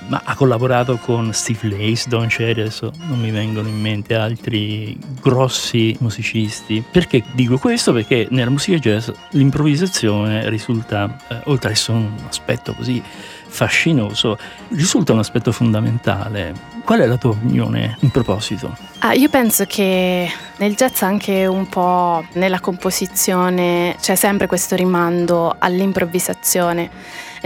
ma 0.09 0.23
ha 0.25 0.35
collaborato 0.35 0.97
con 0.97 1.33
Steve 1.33 1.69
Lace, 1.69 2.09
Don 2.09 2.27
Cherry, 2.29 2.61
adesso 2.61 2.93
non 3.07 3.21
mi 3.21 3.31
vengono 3.31 3.69
in 3.69 3.81
mente 3.81 4.15
altri 4.15 4.99
grossi 5.21 5.97
musicisti. 6.01 6.83
Perché 6.89 7.23
dico 7.33 7.59
questo? 7.59 7.93
Perché 7.93 8.27
nella 8.31 8.51
musica 8.51 8.79
jazz 8.79 9.09
l'improvvisazione 9.31 10.49
risulta, 10.49 11.17
eh, 11.29 11.41
oltre 11.45 11.71
ad 11.71 11.75
essere 11.75 11.99
un 11.99 12.13
aspetto 12.29 12.75
così 12.75 13.03
fascinoso, 13.49 14.39
risulta 14.71 15.13
un 15.13 15.21
aspetto 15.21 15.51
fondamentale. 15.51 16.75
Qual 16.85 17.01
è 17.01 17.07
la 17.07 17.17
tua 17.17 17.31
opinione 17.31 17.97
in 18.01 18.11
proposito? 18.11 18.77
Ah, 18.99 19.13
io 19.13 19.29
penso 19.29 19.65
che 19.67 20.31
nel 20.59 20.75
jazz 20.75 21.03
anche 21.03 21.47
un 21.47 21.69
po' 21.69 22.25
nella 22.35 22.61
composizione 22.61 23.97
c'è 24.01 24.15
sempre 24.15 24.47
questo 24.47 24.77
rimando 24.77 25.57
all'improvvisazione 25.59 26.91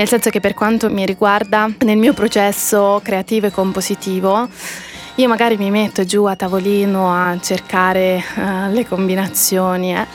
nel 0.01 0.09
senso 0.09 0.31
che 0.31 0.41
per 0.41 0.55
quanto 0.55 0.89
mi 0.89 1.05
riguarda, 1.05 1.71
nel 1.81 1.99
mio 1.99 2.15
processo 2.15 3.03
creativo 3.05 3.49
e 3.49 3.51
compositivo, 3.51 4.49
io 5.17 5.29
magari 5.29 5.59
mi 5.59 5.71
metto 5.71 6.07
giù 6.07 6.25
a 6.25 6.35
tavolino 6.35 7.13
a 7.13 7.39
cercare 7.39 8.25
uh, 8.37 8.73
le 8.73 8.87
combinazioni 8.87 9.95
eh, 9.95 10.07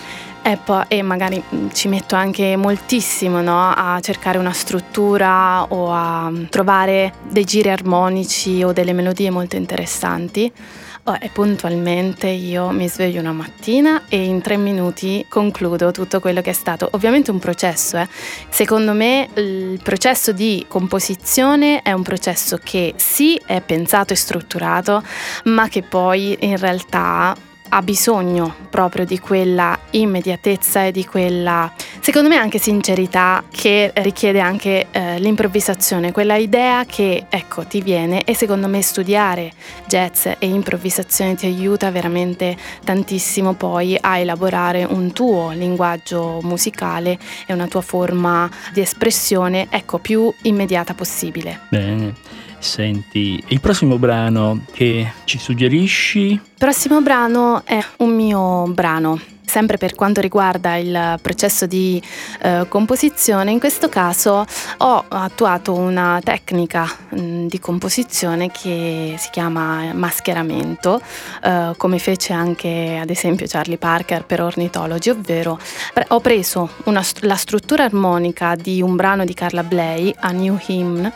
e, 0.42 0.58
poi, 0.58 0.86
e 0.88 1.04
magari 1.04 1.40
mm, 1.40 1.68
ci 1.72 1.88
metto 1.88 2.16
anche 2.16 2.56
moltissimo 2.56 3.42
no, 3.42 3.72
a 3.76 4.00
cercare 4.02 4.40
una 4.40 4.54
struttura 4.54 5.66
o 5.66 5.92
a 5.92 6.32
mm, 6.32 6.46
trovare 6.46 7.14
dei 7.30 7.44
giri 7.44 7.70
armonici 7.70 8.64
o 8.64 8.74
delle 8.74 8.92
melodie 8.92 9.30
molto 9.30 9.56
interessanti. 9.56 10.52
Oh, 11.08 11.16
puntualmente 11.32 12.28
io 12.30 12.72
mi 12.72 12.90
sveglio 12.90 13.20
una 13.20 13.32
mattina 13.32 14.06
e 14.10 14.24
in 14.24 14.42
tre 14.42 14.58
minuti 14.58 15.24
concludo 15.30 15.92
tutto 15.92 16.20
quello 16.20 16.42
che 16.42 16.50
è 16.50 16.54
stato 16.54 16.90
ovviamente 16.94 17.30
un 17.30 17.38
processo. 17.38 17.98
Eh. 17.98 18.08
Secondo 18.50 18.92
me 18.94 19.30
il 19.36 19.80
processo 19.84 20.32
di 20.32 20.66
composizione 20.68 21.84
è 21.84 21.92
un 21.92 22.02
processo 22.02 22.58
che 22.58 22.96
sì 22.96 23.40
è 23.46 23.62
pensato 23.62 24.14
e 24.14 24.16
strutturato, 24.16 25.04
ma 25.44 25.68
che 25.68 25.84
poi 25.84 26.36
in 26.40 26.58
realtà 26.58 27.36
ha 27.70 27.82
bisogno 27.82 28.54
proprio 28.70 29.06
di 29.06 29.20
quella 29.20 29.78
immediatezza 29.92 30.86
e 30.86 30.92
di 30.92 31.06
quella, 31.06 31.72
secondo 32.00 32.30
me, 32.30 32.36
anche 32.38 32.58
sincerità 32.58 33.44
che 33.50 33.92
richiede 33.96 34.40
anche 34.40 34.88
eh, 34.92 35.20
l'improvvisazione, 35.20 36.12
quella 36.12 36.36
idea 36.36 36.86
che, 36.86 37.26
ecco, 37.30 37.66
ti 37.66 37.82
viene 37.82 38.24
e 38.24 38.36
secondo 38.36 38.68
me 38.68 38.82
studiare 38.82 39.52
jazz 39.88 40.26
e 40.26 40.38
improvvisazione 40.48 41.36
ti 41.36 41.46
aiuta 41.46 41.92
veramente 41.92 42.56
tantissimo 42.84 43.54
poi 43.54 43.98
a 44.00 44.18
elaborare 44.18 44.84
un 44.84 45.12
tuo 45.12 45.52
linguaggio 45.52 46.40
musicale 46.44 47.18
e 47.46 47.54
una 47.54 47.68
tua 47.68 47.82
forma 47.82 48.50
di 48.74 48.82
espressione, 48.82 49.68
ecco, 49.70 49.98
più 49.98 50.34
immediata 50.44 50.94
possibile. 50.94 51.62
Bene. 51.70 52.35
Senti, 52.66 53.42
il 53.50 53.62
prossimo 53.62 53.98
brano 53.98 54.66
che 54.72 55.14
ci 55.26 55.38
suggerisci? 55.38 56.32
Il 56.32 56.42
prossimo 56.58 57.00
brano 57.00 57.64
è 57.64 57.80
un 57.98 58.14
mio 58.14 58.66
brano. 58.68 59.35
Sempre 59.46 59.78
per 59.78 59.96
quanto 59.96 60.22
riguarda 60.22 60.76
il 60.76 61.18
processo 61.22 61.66
di 61.66 62.02
eh, 62.42 62.66
composizione, 62.68 63.52
in 63.52 63.60
questo 63.60 63.88
caso 63.90 64.46
ho 64.78 65.06
attuato 65.08 65.74
una 65.74 66.20
tecnica 66.24 66.84
mh, 67.10 67.46
di 67.46 67.60
composizione 67.60 68.52
che 68.52 69.16
si 69.18 69.30
chiama 69.32 69.94
mascheramento, 69.94 71.00
eh, 71.44 71.74
come 71.78 72.00
fece 72.00 72.34
anche 72.34 72.98
ad 73.02 73.10
esempio 73.10 73.46
Charlie 73.48 73.78
Parker 73.78 74.26
per 74.26 74.42
Ornitologi, 74.42 75.10
ovvero 75.10 75.60
pre- 75.94 76.06
ho 76.10 76.20
preso 76.20 76.70
una, 76.86 77.04
la 77.22 77.36
struttura 77.36 77.84
armonica 77.84 78.56
di 78.56 78.82
un 78.82 78.96
brano 78.96 79.26
di 79.26 79.34
Carla 79.34 79.64
Bley, 79.64 80.14
A 80.20 80.32
New 80.32 80.60
Hymn, 80.66 81.12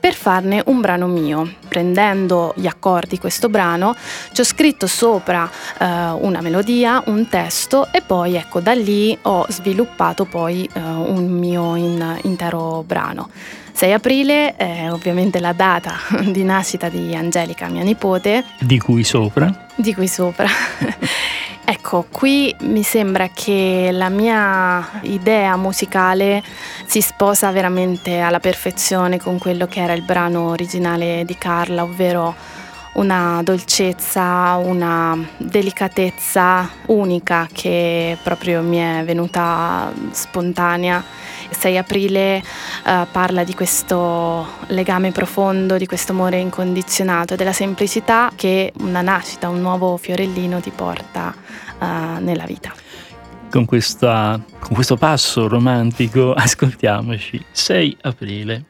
per 0.00 0.14
farne 0.14 0.62
un 0.66 0.80
brano 0.80 1.06
mio. 1.06 1.54
Prendendo 1.68 2.52
gli 2.56 2.66
accordi 2.66 3.10
di 3.10 3.18
questo 3.18 3.48
brano, 3.48 3.94
ci 4.32 4.40
ho 4.40 4.44
scritto 4.44 4.86
sopra 4.86 5.48
eh, 5.78 5.84
una 5.84 6.40
melodia, 6.40 7.02
un 7.06 7.28
testo 7.28 7.65
e 7.90 8.00
poi 8.00 8.36
ecco 8.36 8.60
da 8.60 8.74
lì 8.74 9.16
ho 9.22 9.44
sviluppato 9.48 10.24
poi 10.24 10.68
eh, 10.72 10.80
un 10.80 11.26
mio 11.26 11.74
in, 11.74 12.18
intero 12.22 12.84
brano. 12.86 13.28
6 13.72 13.92
aprile 13.92 14.54
è 14.54 14.90
ovviamente 14.90 15.40
la 15.40 15.52
data 15.52 15.94
di 16.24 16.44
nascita 16.44 16.88
di 16.88 17.14
Angelica, 17.14 17.66
mia 17.68 17.82
nipote. 17.82 18.44
Di 18.60 18.78
cui 18.78 19.02
sopra? 19.02 19.66
Di 19.74 19.92
cui 19.94 20.06
sopra. 20.06 20.46
ecco, 21.64 22.06
qui 22.10 22.54
mi 22.60 22.84
sembra 22.84 23.30
che 23.34 23.90
la 23.90 24.08
mia 24.10 25.00
idea 25.02 25.56
musicale 25.56 26.42
si 26.86 27.00
sposa 27.00 27.50
veramente 27.50 28.20
alla 28.20 28.40
perfezione 28.40 29.18
con 29.18 29.38
quello 29.38 29.66
che 29.66 29.80
era 29.80 29.92
il 29.92 30.02
brano 30.02 30.50
originale 30.50 31.24
di 31.26 31.36
Carla, 31.36 31.82
ovvero 31.82 32.34
una 32.96 33.40
dolcezza, 33.42 34.56
una 34.56 35.16
delicatezza 35.36 36.68
unica 36.86 37.48
che 37.52 38.16
proprio 38.22 38.62
mi 38.62 38.78
è 38.78 39.02
venuta 39.04 39.92
spontanea. 40.10 41.02
6 41.48 41.78
aprile 41.78 42.42
uh, 42.84 43.06
parla 43.10 43.44
di 43.44 43.54
questo 43.54 44.46
legame 44.68 45.12
profondo, 45.12 45.76
di 45.76 45.86
questo 45.86 46.12
amore 46.12 46.38
incondizionato, 46.38 47.36
della 47.36 47.52
semplicità 47.52 48.30
che 48.34 48.72
una 48.80 49.00
nascita, 49.00 49.48
un 49.48 49.60
nuovo 49.60 49.96
fiorellino 49.96 50.60
ti 50.60 50.70
porta 50.74 51.34
uh, 51.78 52.22
nella 52.22 52.44
vita. 52.44 52.72
Con, 53.50 53.64
questa, 53.64 54.40
con 54.58 54.74
questo 54.74 54.96
passo 54.96 55.46
romantico 55.46 56.32
ascoltiamoci 56.34 57.44
6 57.52 57.98
aprile. 58.02 58.64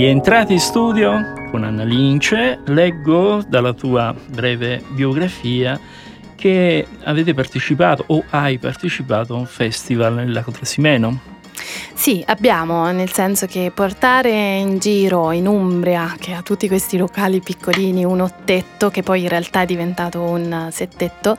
Rientrati 0.00 0.54
in 0.54 0.60
studio 0.60 1.34
con 1.50 1.62
Anna 1.62 1.84
Lince, 1.84 2.60
leggo 2.68 3.44
dalla 3.46 3.74
tua 3.74 4.14
breve 4.30 4.82
biografia 4.92 5.78
che 6.36 6.86
avete 7.02 7.34
partecipato 7.34 8.04
o 8.06 8.24
hai 8.30 8.56
partecipato 8.56 9.34
a 9.34 9.36
un 9.36 9.44
festival 9.44 10.14
nel 10.14 10.32
lago 10.32 10.52
Trasimeno. 10.52 11.29
Sì, 12.10 12.24
abbiamo, 12.26 12.90
nel 12.90 13.12
senso 13.12 13.46
che 13.46 13.70
portare 13.72 14.56
in 14.56 14.78
giro 14.78 15.30
in 15.30 15.46
Umbria, 15.46 16.16
che 16.18 16.32
ha 16.32 16.42
tutti 16.42 16.66
questi 16.66 16.96
locali 16.96 17.38
piccolini, 17.38 18.02
un 18.04 18.18
ottetto 18.18 18.90
che 18.90 19.04
poi 19.04 19.22
in 19.22 19.28
realtà 19.28 19.60
è 19.60 19.64
diventato 19.64 20.20
un 20.20 20.70
settetto, 20.72 21.36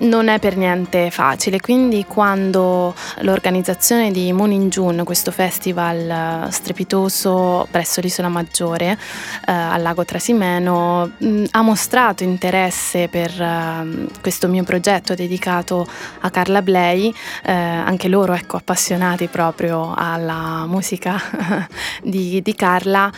non 0.00 0.28
è 0.28 0.38
per 0.38 0.58
niente 0.58 1.10
facile. 1.10 1.60
Quindi 1.60 2.04
quando 2.04 2.94
l'organizzazione 3.20 4.10
di 4.10 4.30
Moon 4.34 4.52
in 4.52 4.68
June, 4.68 5.02
questo 5.04 5.30
festival 5.30 6.46
eh, 6.46 6.52
strepitoso 6.52 7.66
presso 7.70 8.02
l'isola 8.02 8.28
maggiore 8.28 8.98
eh, 9.46 9.50
al 9.50 9.80
lago 9.80 10.04
Trasimeno, 10.04 11.10
mh, 11.16 11.44
ha 11.52 11.62
mostrato 11.62 12.22
interesse 12.22 13.08
per 13.08 13.30
eh, 13.40 14.08
questo 14.20 14.46
mio 14.46 14.62
progetto 14.62 15.14
dedicato 15.14 15.86
a 16.20 16.28
Carla 16.28 16.60
Bley, 16.60 17.10
eh, 17.44 17.50
anche 17.50 18.08
loro 18.08 18.34
ecco, 18.34 18.58
appassionati 18.58 19.28
proprio 19.28 20.00
alla 20.02 20.66
musica 20.66 21.20
di, 22.02 22.42
di 22.42 22.54
Carla, 22.54 23.10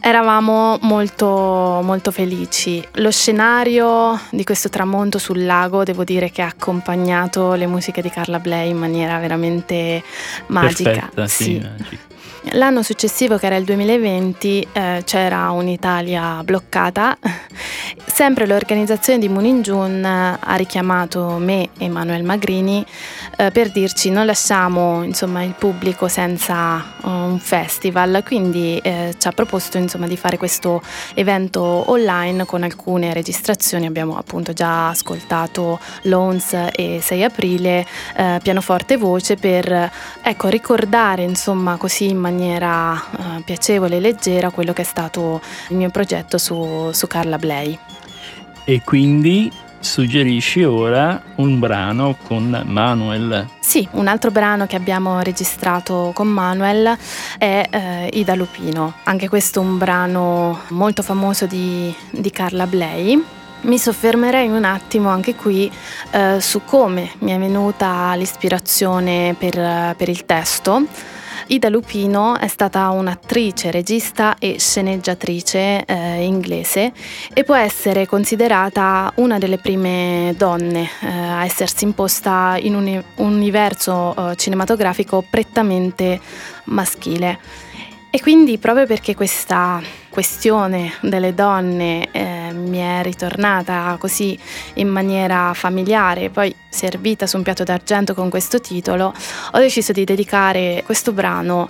eravamo 0.00 0.78
molto, 0.82 1.80
molto 1.82 2.10
felici. 2.10 2.86
Lo 2.94 3.10
scenario 3.10 4.20
di 4.30 4.44
questo 4.44 4.68
tramonto 4.68 5.18
sul 5.18 5.44
lago, 5.44 5.82
devo 5.82 6.04
dire 6.04 6.30
che 6.30 6.42
ha 6.42 6.48
accompagnato 6.48 7.54
le 7.54 7.66
musiche 7.66 8.02
di 8.02 8.10
Carla 8.10 8.38
Bley 8.38 8.70
in 8.70 8.76
maniera 8.76 9.18
veramente 9.18 10.02
magica. 10.48 10.90
Perfetta, 10.90 11.26
sì, 11.26 11.58
magica. 11.58 12.14
L'anno 12.50 12.82
successivo, 12.82 13.38
che 13.38 13.46
era 13.46 13.56
il 13.56 13.64
2020, 13.64 14.68
eh, 14.72 15.02
c'era 15.04 15.50
un'Italia 15.50 16.42
bloccata. 16.44 17.18
Sempre 18.06 18.46
l'organizzazione 18.46 19.18
di 19.18 19.28
Moon 19.28 19.44
in 19.44 19.62
June 19.62 20.06
ha 20.06 20.54
richiamato 20.54 21.38
me 21.38 21.70
e 21.76 21.88
Manuel 21.88 22.22
Magrini 22.22 22.86
eh, 23.36 23.50
per 23.50 23.70
dirci 23.70 24.10
non 24.10 24.24
lasciamo 24.24 25.02
insomma, 25.02 25.42
il 25.42 25.54
pubblico 25.56 26.08
senza 26.08 26.82
uh, 27.02 27.08
un 27.08 27.38
festival, 27.38 28.22
quindi 28.24 28.78
eh, 28.78 29.14
ci 29.18 29.28
ha 29.28 29.32
proposto 29.32 29.76
insomma, 29.76 30.06
di 30.06 30.16
fare 30.16 30.38
questo 30.38 30.82
evento 31.14 31.60
online 31.90 32.46
con 32.46 32.62
alcune 32.62 33.12
registrazioni. 33.12 33.86
Abbiamo 33.86 34.16
appunto 34.16 34.52
già 34.52 34.88
ascoltato 34.88 35.78
Loans 36.02 36.56
e 36.72 37.00
6 37.02 37.24
aprile, 37.24 37.86
eh, 38.16 38.40
pianoforte 38.42 38.96
voce 38.96 39.36
per 39.36 39.90
ecco, 40.22 40.48
ricordare 40.48 41.22
insomma, 41.22 41.76
così 41.76 42.08
in 42.08 42.18
maniera 42.18 42.94
eh, 42.94 43.42
piacevole 43.44 43.96
e 43.96 44.00
leggera 44.00 44.50
quello 44.50 44.72
che 44.72 44.82
è 44.82 44.86
stato 44.86 45.40
il 45.68 45.76
mio 45.76 45.90
progetto 45.90 46.38
su, 46.38 46.90
su 46.92 47.06
Carla 47.06 47.38
Bley. 47.38 47.78
E 48.64 48.82
quindi 48.82 49.50
suggerisci 49.78 50.62
ora 50.62 51.22
un 51.36 51.58
brano 51.58 52.16
con 52.22 52.62
Manuel. 52.66 53.48
Sì, 53.60 53.86
un 53.92 54.06
altro 54.06 54.30
brano 54.30 54.66
che 54.66 54.76
abbiamo 54.76 55.20
registrato 55.20 56.12
con 56.14 56.28
Manuel 56.28 56.96
è 57.38 57.66
eh, 57.70 58.10
Ida 58.12 58.34
Lupino, 58.34 58.94
anche 59.04 59.28
questo 59.28 59.60
un 59.60 59.78
brano 59.78 60.60
molto 60.68 61.02
famoso 61.02 61.46
di, 61.46 61.94
di 62.10 62.30
Carla 62.30 62.66
Bley. 62.66 63.22
Mi 63.62 63.78
soffermerei 63.78 64.48
un 64.48 64.64
attimo 64.64 65.08
anche 65.08 65.34
qui 65.34 65.70
eh, 66.12 66.40
su 66.40 66.62
come 66.64 67.10
mi 67.20 67.32
è 67.32 67.38
venuta 67.38 68.14
l'ispirazione 68.14 69.34
per, 69.38 69.94
per 69.96 70.08
il 70.08 70.24
testo. 70.24 70.84
Ida 71.48 71.68
Lupino 71.68 72.38
è 72.38 72.48
stata 72.48 72.90
un'attrice, 72.90 73.70
regista 73.70 74.36
e 74.38 74.56
sceneggiatrice 74.58 75.84
eh, 75.84 76.24
inglese 76.24 76.92
e 77.32 77.44
può 77.44 77.54
essere 77.54 78.06
considerata 78.06 79.12
una 79.16 79.38
delle 79.38 79.58
prime 79.58 80.34
donne 80.36 80.88
eh, 81.02 81.06
a 81.06 81.44
essersi 81.44 81.84
imposta 81.84 82.56
in 82.60 82.74
un 82.74 83.02
universo 83.16 84.14
eh, 84.14 84.36
cinematografico 84.36 85.24
prettamente 85.28 86.20
maschile. 86.64 87.38
E 88.10 88.20
quindi 88.20 88.58
proprio 88.58 88.86
perché 88.86 89.14
questa 89.14 89.80
questione 90.16 90.94
delle 91.02 91.34
donne 91.34 92.08
eh, 92.10 92.50
mi 92.50 92.78
è 92.78 93.02
ritornata 93.02 93.98
così 94.00 94.38
in 94.76 94.88
maniera 94.88 95.52
familiare, 95.52 96.30
poi 96.30 96.54
servita 96.70 97.26
su 97.26 97.36
un 97.36 97.42
piatto 97.42 97.64
d'argento 97.64 98.14
con 98.14 98.30
questo 98.30 98.58
titolo, 98.58 99.12
ho 99.52 99.58
deciso 99.58 99.92
di 99.92 100.04
dedicare 100.04 100.82
questo 100.86 101.12
brano 101.12 101.68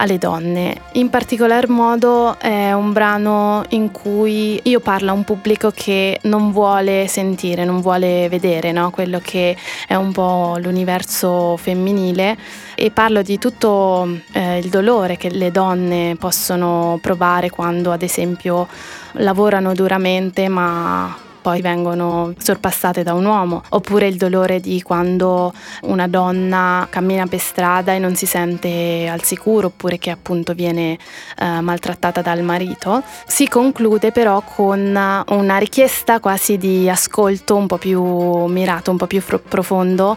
alle 0.00 0.18
donne. 0.18 0.74
In 0.92 1.10
particolar 1.10 1.68
modo 1.68 2.38
è 2.38 2.72
un 2.72 2.92
brano 2.92 3.62
in 3.70 3.90
cui 3.90 4.58
io 4.64 4.80
parlo 4.80 5.10
a 5.10 5.12
un 5.12 5.24
pubblico 5.24 5.70
che 5.74 6.18
non 6.22 6.52
vuole 6.52 7.06
sentire, 7.06 7.64
non 7.64 7.80
vuole 7.80 8.28
vedere 8.28 8.72
no? 8.72 8.90
quello 8.90 9.20
che 9.22 9.56
è 9.86 9.94
un 9.94 10.10
po' 10.12 10.56
l'universo 10.58 11.56
femminile 11.58 12.36
e 12.74 12.90
parlo 12.90 13.22
di 13.22 13.38
tutto 13.38 14.08
eh, 14.32 14.58
il 14.58 14.68
dolore 14.68 15.16
che 15.16 15.30
le 15.30 15.50
donne 15.50 16.16
possono 16.18 16.98
provare 17.00 17.50
quando 17.50 17.92
ad 17.92 18.02
esempio 18.02 18.66
lavorano 19.12 19.74
duramente 19.74 20.48
ma 20.48 21.28
poi 21.40 21.60
vengono 21.60 22.32
sorpassate 22.36 23.02
da 23.02 23.14
un 23.14 23.24
uomo, 23.24 23.62
oppure 23.70 24.06
il 24.06 24.16
dolore 24.16 24.60
di 24.60 24.82
quando 24.82 25.52
una 25.82 26.06
donna 26.06 26.86
cammina 26.90 27.26
per 27.26 27.38
strada 27.40 27.92
e 27.94 27.98
non 27.98 28.14
si 28.14 28.26
sente 28.26 29.08
al 29.10 29.22
sicuro, 29.22 29.68
oppure 29.68 29.98
che 29.98 30.10
appunto 30.10 30.52
viene 30.52 30.98
eh, 31.38 31.60
maltrattata 31.60 32.20
dal 32.20 32.42
marito. 32.42 33.02
Si 33.26 33.48
conclude 33.48 34.12
però 34.12 34.42
con 34.42 34.78
una 35.26 35.58
richiesta 35.58 36.20
quasi 36.20 36.58
di 36.58 36.88
ascolto 36.88 37.56
un 37.56 37.66
po' 37.66 37.78
più 37.78 38.02
mirato, 38.46 38.90
un 38.90 38.96
po' 38.96 39.06
più 39.06 39.20
fro- 39.20 39.38
profondo, 39.38 40.16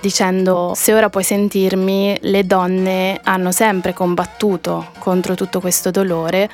dicendo 0.00 0.72
se 0.74 0.92
ora 0.94 1.08
puoi 1.08 1.24
sentirmi, 1.24 2.18
le 2.20 2.46
donne 2.46 3.20
hanno 3.22 3.52
sempre 3.52 3.92
combattuto 3.92 4.88
contro 4.98 5.34
tutto 5.34 5.60
questo 5.60 5.90
dolore 5.90 6.48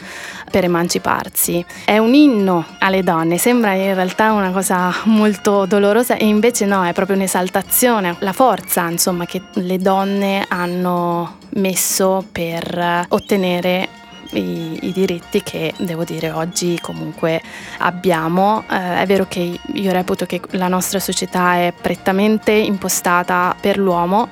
per 0.50 0.64
emanciparsi. 0.64 1.64
È 1.84 1.98
un 1.98 2.14
inno 2.14 2.64
alle 2.78 3.02
donne, 3.02 3.38
sembra 3.38 3.72
in 3.74 3.94
realtà 3.94 4.08
una 4.18 4.50
cosa 4.50 4.94
molto 5.04 5.66
dolorosa 5.66 6.16
e 6.16 6.26
invece 6.26 6.66
no, 6.66 6.84
è 6.84 6.92
proprio 6.92 7.16
un'esaltazione, 7.16 8.16
la 8.20 8.32
forza 8.32 8.88
insomma 8.88 9.26
che 9.26 9.42
le 9.54 9.78
donne 9.78 10.44
hanno 10.48 11.38
messo 11.50 12.24
per 12.30 13.06
ottenere 13.08 13.88
i, 14.32 14.78
i, 14.82 14.92
diritti 14.92 15.42
che 15.42 15.72
devo 15.78 16.04
dire 16.04 16.30
oggi 16.30 16.78
comunque 16.80 17.40
abbiamo. 17.78 18.64
Eh, 18.70 19.02
è 19.02 19.06
vero 19.06 19.26
che 19.26 19.58
io 19.72 19.92
reputo 19.92 20.26
che 20.26 20.40
la 20.50 20.68
nostra 20.68 21.00
società 21.00 21.54
è 21.54 21.72
prettamente 21.78 22.52
impostata 22.52 23.54
per 23.60 23.78
l'uomo 23.78 24.28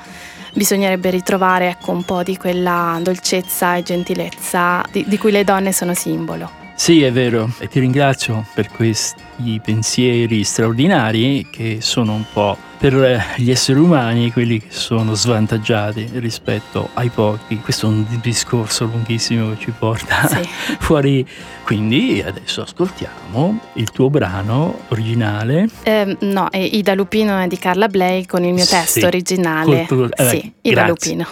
bisognerebbe 0.54 1.10
ritrovare 1.10 1.68
ecco, 1.68 1.92
un 1.92 2.04
po' 2.04 2.22
di 2.22 2.36
quella 2.36 2.98
dolcezza 3.00 3.76
e 3.76 3.82
gentilezza 3.82 4.84
di, 4.90 5.04
di 5.06 5.18
cui 5.18 5.30
le 5.30 5.44
donne 5.44 5.72
sono 5.72 5.94
simbolo. 5.94 6.67
Sì, 6.78 7.02
è 7.02 7.10
vero, 7.10 7.50
e 7.58 7.66
ti 7.66 7.80
ringrazio 7.80 8.46
per 8.54 8.70
questi 8.70 9.60
pensieri 9.62 10.44
straordinari 10.44 11.48
che 11.50 11.78
sono 11.80 12.14
un 12.14 12.24
po' 12.32 12.56
per 12.78 13.34
gli 13.36 13.50
esseri 13.50 13.80
umani 13.80 14.30
quelli 14.30 14.60
che 14.60 14.68
sono 14.70 15.14
svantaggiati 15.14 16.08
rispetto 16.14 16.88
ai 16.94 17.08
pochi. 17.08 17.58
Questo 17.58 17.86
è 17.86 17.88
un 17.90 18.06
discorso 18.22 18.84
lunghissimo 18.84 19.50
che 19.50 19.58
ci 19.58 19.72
porta 19.76 20.28
sì. 20.28 20.48
fuori. 20.78 21.26
Quindi 21.64 22.22
adesso 22.24 22.62
ascoltiamo 22.62 23.58
il 23.74 23.90
tuo 23.90 24.08
brano 24.08 24.82
originale. 24.88 25.68
Eh, 25.82 26.16
no, 26.20 26.48
è 26.48 26.58
Ida 26.58 26.94
Lupino 26.94 27.38
è 27.40 27.48
di 27.48 27.58
Carla 27.58 27.88
Bley 27.88 28.24
con 28.24 28.44
il 28.44 28.54
mio 28.54 28.64
testo 28.64 29.00
sì. 29.00 29.04
originale. 29.04 29.84
Tuo, 29.86 30.08
eh, 30.10 30.28
sì, 30.28 30.52
Ida 30.62 30.84
grazie. 30.84 31.10
Lupino. 31.10 31.28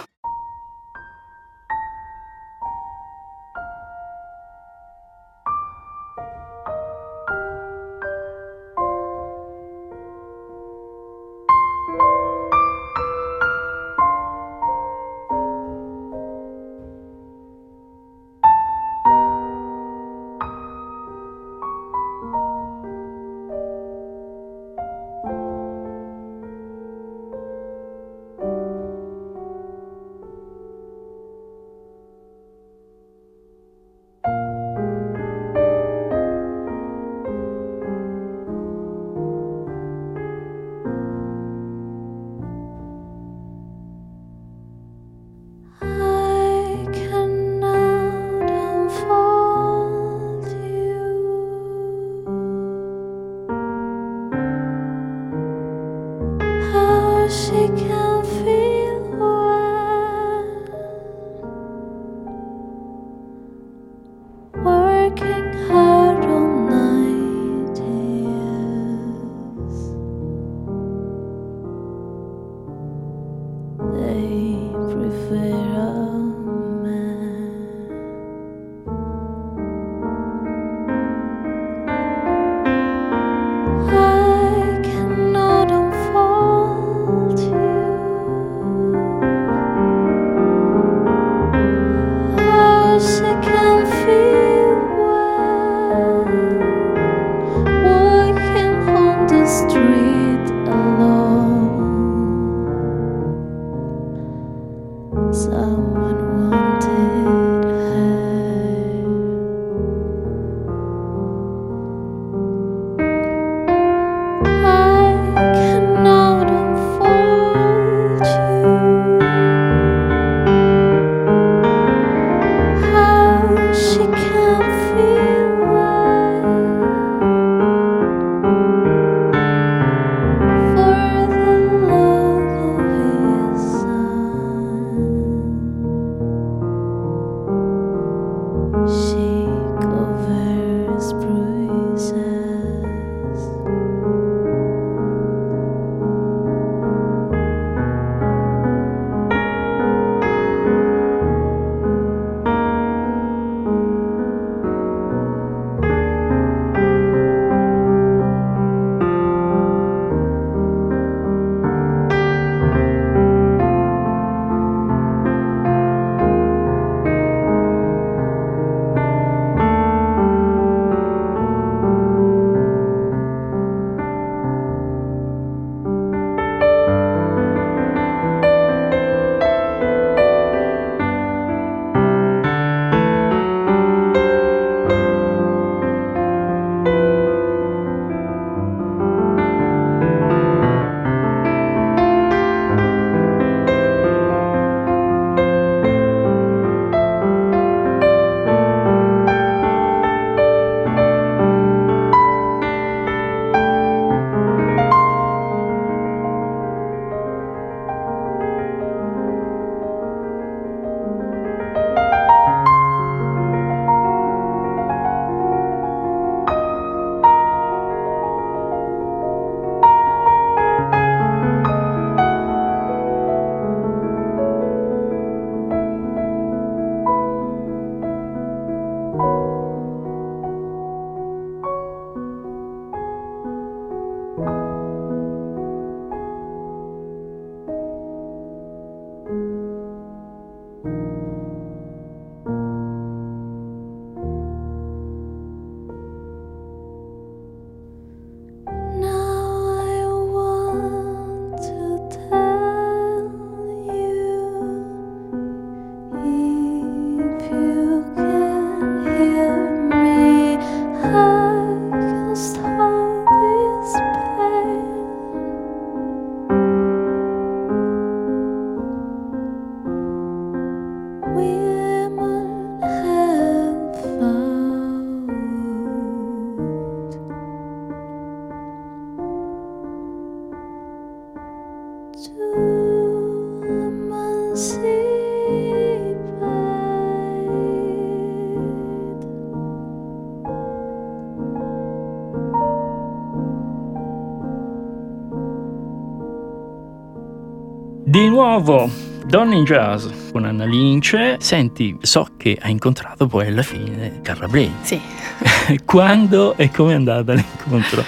Nuovo, 298.67 298.91
Donne 299.25 299.55
in 299.55 299.63
Jazz 299.63 300.07
con 300.33 300.43
Anna 300.43 300.65
Lince. 300.65 301.37
Senti, 301.39 301.97
so 302.01 302.27
che 302.35 302.57
hai 302.61 302.71
incontrato 302.71 303.25
poi 303.25 303.47
alla 303.47 303.61
fine 303.61 304.19
Carla 304.21 304.47
Bley. 304.47 304.69
Sì. 304.81 304.99
Quando 305.85 306.57
e 306.57 306.69
come 306.69 306.91
è 306.91 306.95
andata 306.95 307.31
l'incontro? 307.31 308.03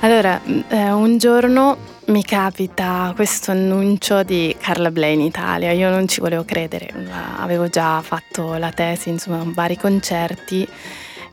Allora, 0.00 0.40
eh, 0.68 0.92
un 0.92 1.18
giorno 1.18 1.76
mi 2.06 2.22
capita 2.22 3.12
questo 3.16 3.50
annuncio 3.50 4.22
di 4.22 4.54
Carla 4.60 4.92
Bley 4.92 5.14
in 5.14 5.20
Italia, 5.22 5.72
io 5.72 5.90
non 5.90 6.06
ci 6.06 6.20
volevo 6.20 6.44
credere, 6.44 6.88
avevo 7.38 7.68
già 7.68 8.00
fatto 8.02 8.54
la 8.54 8.70
tesi, 8.70 9.08
insomma, 9.08 9.42
vari 9.46 9.76
concerti. 9.76 10.66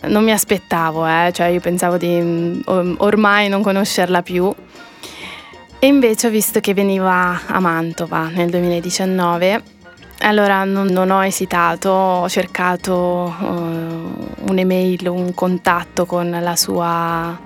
Non 0.07 0.23
mi 0.23 0.31
aspettavo, 0.31 1.05
eh, 1.05 1.31
cioè 1.33 1.47
io 1.47 1.59
pensavo 1.59 1.97
di 1.97 2.19
mm, 2.19 2.61
ormai 2.97 3.47
non 3.47 3.61
conoscerla 3.61 4.23
più. 4.23 4.51
E 5.81 5.87
invece 5.87 6.27
ho 6.27 6.29
visto 6.29 6.59
che 6.59 6.73
veniva 6.73 7.39
a 7.47 7.59
Mantova 7.59 8.27
nel 8.27 8.49
2019 8.49 9.77
allora 10.21 10.65
non, 10.65 10.87
non, 10.87 11.11
ho 11.11 11.23
esitato, 11.23 11.89
ho 11.89 12.27
cercato 12.27 13.33
uh, 13.39 14.51
un'email, 14.51 15.07
un 15.07 15.33
contatto 15.33 16.05
con 16.05 16.29
la 16.29 16.55
sua 16.57 17.39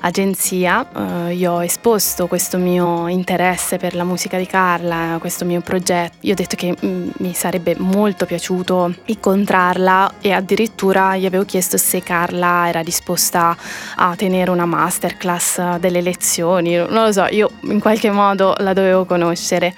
agenzia, 0.00 0.86
uh, 0.92 1.28
io 1.28 1.52
ho 1.52 1.64
esposto 1.64 2.26
questo 2.26 2.58
mio 2.58 3.08
interesse 3.08 3.76
per 3.76 3.94
la 3.94 4.04
musica 4.04 4.38
di 4.38 4.46
Carla, 4.46 5.16
questo 5.20 5.44
mio 5.44 5.60
progetto. 5.60 6.16
Io 6.20 6.32
ho 6.32 6.36
detto 6.36 6.56
che 6.56 6.76
mm, 6.84 7.10
mi 7.18 7.34
sarebbe 7.34 7.74
molto 7.78 8.26
piaciuto 8.26 8.94
incontrarla 9.06 10.14
e 10.20 10.32
addirittura 10.32 11.16
gli 11.16 11.26
avevo 11.26 11.44
chiesto 11.44 11.76
se 11.76 12.02
Carla 12.02 12.68
era 12.68 12.82
disposta 12.82 13.56
a 13.96 14.14
tenere 14.16 14.50
una 14.50 14.66
masterclass 14.66 15.76
delle 15.76 16.00
lezioni, 16.00 16.76
non 16.76 17.04
lo 17.04 17.12
so, 17.12 17.26
io 17.30 17.50
in 17.62 17.80
qualche 17.80 18.10
modo 18.10 18.54
la 18.58 18.72
dovevo 18.72 19.04
conoscere. 19.04 19.74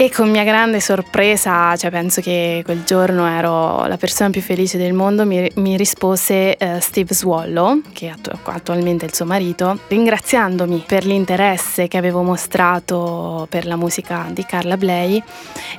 E 0.00 0.12
con 0.12 0.30
mia 0.30 0.44
grande 0.44 0.78
sorpresa, 0.78 1.74
cioè 1.74 1.90
penso 1.90 2.20
che 2.20 2.62
quel 2.64 2.84
giorno 2.84 3.26
ero 3.26 3.84
la 3.86 3.96
persona 3.96 4.30
più 4.30 4.40
felice 4.40 4.78
del 4.78 4.92
mondo, 4.92 5.26
mi, 5.26 5.50
mi 5.56 5.76
rispose 5.76 6.56
uh, 6.56 6.78
Steve 6.78 7.12
Swallow, 7.12 7.80
che 7.92 8.06
è 8.06 8.10
attu- 8.10 8.38
attualmente 8.44 9.06
il 9.06 9.12
suo 9.12 9.24
marito, 9.24 9.76
ringraziandomi 9.88 10.84
per 10.86 11.04
l'interesse 11.04 11.88
che 11.88 11.96
avevo 11.96 12.22
mostrato 12.22 13.48
per 13.50 13.66
la 13.66 13.74
musica 13.74 14.26
di 14.30 14.44
Carla 14.44 14.76
Bley. 14.76 15.20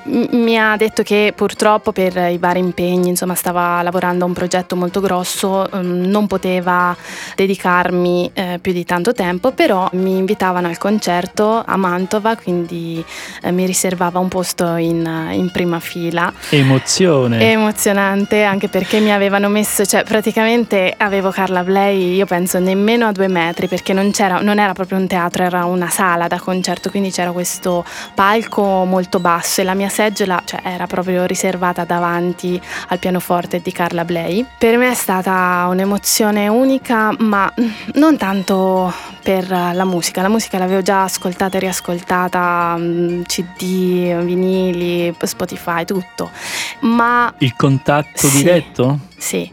M- 0.03 0.25
mi 0.31 0.59
ha 0.59 0.75
detto 0.75 1.01
che 1.01 1.31
purtroppo 1.33 1.93
per 1.93 2.17
i 2.17 2.37
vari 2.37 2.59
impegni, 2.59 3.07
insomma, 3.07 3.35
stava 3.35 3.81
lavorando 3.81 4.25
a 4.25 4.27
un 4.27 4.33
progetto 4.33 4.75
molto 4.75 4.99
grosso, 4.99 5.65
um, 5.71 6.01
non 6.07 6.27
poteva 6.27 6.93
dedicarmi 7.37 8.31
eh, 8.33 8.59
più 8.61 8.73
di 8.73 8.83
tanto 8.83 9.13
tempo, 9.13 9.53
però 9.53 9.87
mi 9.93 10.17
invitavano 10.17 10.67
al 10.67 10.77
concerto 10.77 11.63
a 11.65 11.77
Mantova, 11.77 12.35
quindi 12.35 13.01
eh, 13.43 13.51
mi 13.53 13.65
riservava 13.65 14.07
trovava 14.09 14.19
un 14.19 14.27
posto 14.27 14.75
in, 14.75 15.29
in 15.31 15.51
prima 15.51 15.79
fila. 15.79 16.31
Emozione. 16.49 17.51
Emozionante 17.51 18.43
anche 18.43 18.67
perché 18.67 18.99
mi 18.99 19.13
avevano 19.13 19.47
messo, 19.47 19.85
cioè 19.85 20.03
praticamente 20.03 20.93
avevo 20.97 21.29
Carla 21.29 21.63
Bley, 21.63 22.15
io 22.15 22.25
penso 22.25 22.59
nemmeno 22.59 23.07
a 23.07 23.11
due 23.11 23.27
metri 23.27 23.67
perché 23.67 23.93
non, 23.93 24.11
non 24.41 24.59
era 24.59 24.73
proprio 24.73 24.97
un 24.97 25.07
teatro, 25.07 25.43
era 25.43 25.65
una 25.65 25.89
sala 25.89 26.27
da 26.27 26.39
concerto, 26.39 26.89
quindi 26.89 27.11
c'era 27.11 27.31
questo 27.31 27.85
palco 28.15 28.83
molto 28.85 29.19
basso 29.19 29.61
e 29.61 29.63
la 29.63 29.75
mia 29.75 29.89
seggiola 29.89 30.41
cioè, 30.43 30.61
era 30.63 30.87
proprio 30.87 31.25
riservata 31.25 31.83
davanti 31.83 32.59
al 32.87 32.97
pianoforte 32.97 33.61
di 33.61 33.71
Carla 33.71 34.03
Bley. 34.03 34.45
Per 34.57 34.77
me 34.77 34.91
è 34.91 34.95
stata 34.95 35.67
un'emozione 35.69 36.47
unica, 36.47 37.13
ma 37.19 37.51
non 37.93 38.17
tanto 38.17 38.91
per 39.29 39.47
la 39.47 39.85
musica, 39.85 40.23
la 40.23 40.27
musica 40.27 40.57
l'avevo 40.57 40.81
già 40.81 41.03
ascoltata 41.03 41.57
e 41.57 41.59
riascoltata, 41.59 42.75
mm, 42.79 43.21
CD, 43.21 44.23
vinili, 44.23 45.15
Spotify, 45.21 45.85
tutto. 45.85 46.31
Ma 46.79 47.31
il 47.37 47.53
contatto 47.55 48.27
sì, 48.27 48.37
diretto? 48.37 49.01
Sì, 49.15 49.47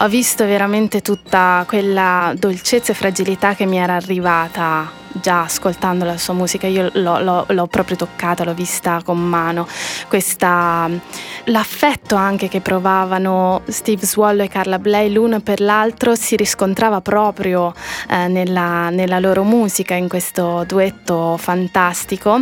ho 0.00 0.08
visto 0.08 0.44
veramente 0.44 1.00
tutta 1.00 1.64
quella 1.66 2.34
dolcezza 2.36 2.92
e 2.92 2.94
fragilità 2.94 3.54
che 3.54 3.64
mi 3.64 3.78
era 3.78 3.94
arrivata 3.94 5.00
già 5.12 5.42
ascoltando 5.42 6.04
la 6.04 6.16
sua 6.16 6.34
musica, 6.34 6.66
io 6.66 6.90
l'ho, 6.94 7.20
l'ho, 7.20 7.44
l'ho, 7.48 7.66
proprio 7.66 7.96
toccata, 7.96 8.44
l'ho 8.44 8.54
vista 8.54 9.00
con 9.04 9.18
mano, 9.18 9.66
Questa, 10.08 10.88
l'affetto 11.44 12.14
anche 12.14 12.48
che 12.48 12.60
provavano 12.60 13.62
Steve 13.66 14.04
Swallow 14.04 14.44
e 14.44 14.48
Carla 14.48 14.78
Bley 14.78 15.12
l'uno 15.12 15.40
per 15.40 15.60
l'altro 15.60 16.14
si 16.14 16.36
riscontrava 16.36 17.00
proprio 17.00 17.74
eh, 18.08 18.28
nella, 18.28 18.90
nella, 18.90 19.18
loro 19.18 19.44
musica, 19.44 19.94
in 19.94 20.08
questo 20.08 20.64
duetto 20.66 21.36
fantastico. 21.36 22.40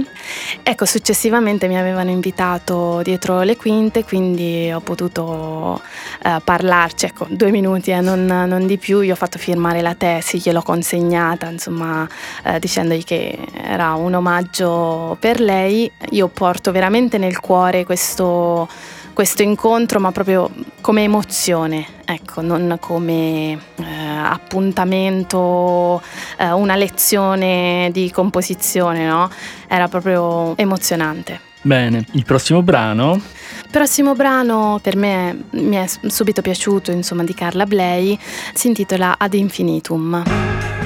Ecco, 0.63 0.85
successivamente 0.85 1.69
mi 1.69 1.79
avevano 1.79 2.11
invitato 2.11 3.01
dietro 3.03 3.43
le 3.43 3.57
quinte, 3.57 4.05
quindi 4.05 4.71
ho 4.73 4.81
potuto 4.81 5.81
eh, 6.23 6.41
parlarci, 6.43 7.07
ecco, 7.07 7.27
due 7.29 7.51
minuti 7.51 7.91
eh, 7.91 8.01
non, 8.01 8.25
non, 8.25 8.67
di 8.67 8.79
più, 8.79 9.01
io 9.01 9.13
ho 9.13 9.17
fatto 9.17 9.39
firmare 9.39 9.81
la 9.81 9.95
tesi, 9.95 10.39
gliel'ho 10.39 10.63
consegnata, 10.63 11.49
insomma, 11.49 12.09
eh, 12.45 12.59
dicendogli 12.61 13.03
che 13.03 13.37
era 13.53 13.95
un 13.95 14.15
omaggio 14.15 15.17
per 15.19 15.41
lei. 15.41 15.91
Io 16.11 16.29
porto 16.29 16.71
veramente 16.71 17.19
nel 17.19 17.41
cuore 17.41 17.85
questo, 17.85 18.69
questo 19.13 19.43
incontro, 19.43 19.99
ma 19.99 20.13
proprio 20.13 20.49
come 20.81 21.03
emozione, 21.03 21.85
ecco, 22.05 22.41
non 22.41 22.77
come 22.79 23.53
eh, 23.53 23.85
appuntamento, 24.23 26.01
eh, 26.39 26.53
una 26.53 26.77
lezione 26.77 27.91
di 27.93 28.13
composizione, 28.13 29.05
no? 29.05 29.29
Era 29.67 29.89
proprio 29.89 30.57
emozionante. 30.57 31.41
Bene, 31.63 32.07
il 32.13 32.25
prossimo 32.25 32.63
brano 32.63 33.21
il 33.71 33.77
prossimo 33.77 34.15
brano 34.15 34.81
per 34.83 34.97
me 34.97 35.45
mi 35.51 35.77
è 35.77 35.87
subito 36.09 36.43
piaciuto, 36.43 36.91
insomma, 36.91 37.23
di 37.23 37.35
Carla 37.35 37.67
Bley, 37.67 38.19
si 38.53 38.67
intitola 38.67 39.15
Ad 39.17 39.33
Infinitum. 39.35 40.80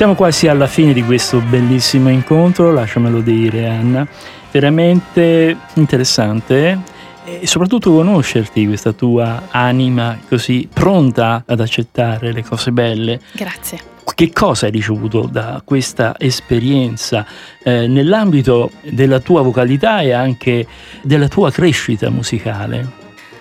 Siamo 0.00 0.14
quasi 0.14 0.48
alla 0.48 0.66
fine 0.66 0.94
di 0.94 1.02
questo 1.02 1.42
bellissimo 1.42 2.08
incontro, 2.08 2.72
lasciamelo 2.72 3.20
dire 3.20 3.68
Anna, 3.68 4.08
veramente 4.50 5.54
interessante 5.74 6.80
e 7.22 7.46
soprattutto 7.46 7.92
conoscerti, 7.92 8.66
questa 8.66 8.92
tua 8.92 9.48
anima 9.50 10.18
così 10.26 10.66
pronta 10.72 11.42
ad 11.46 11.60
accettare 11.60 12.32
le 12.32 12.42
cose 12.42 12.72
belle. 12.72 13.20
Grazie. 13.32 13.78
Che 14.14 14.32
cosa 14.32 14.64
hai 14.64 14.72
ricevuto 14.72 15.28
da 15.30 15.60
questa 15.62 16.14
esperienza 16.16 17.26
eh, 17.62 17.86
nell'ambito 17.86 18.70
della 18.80 19.20
tua 19.20 19.42
vocalità 19.42 20.00
e 20.00 20.12
anche 20.12 20.66
della 21.02 21.28
tua 21.28 21.50
crescita 21.50 22.08
musicale? 22.08 22.88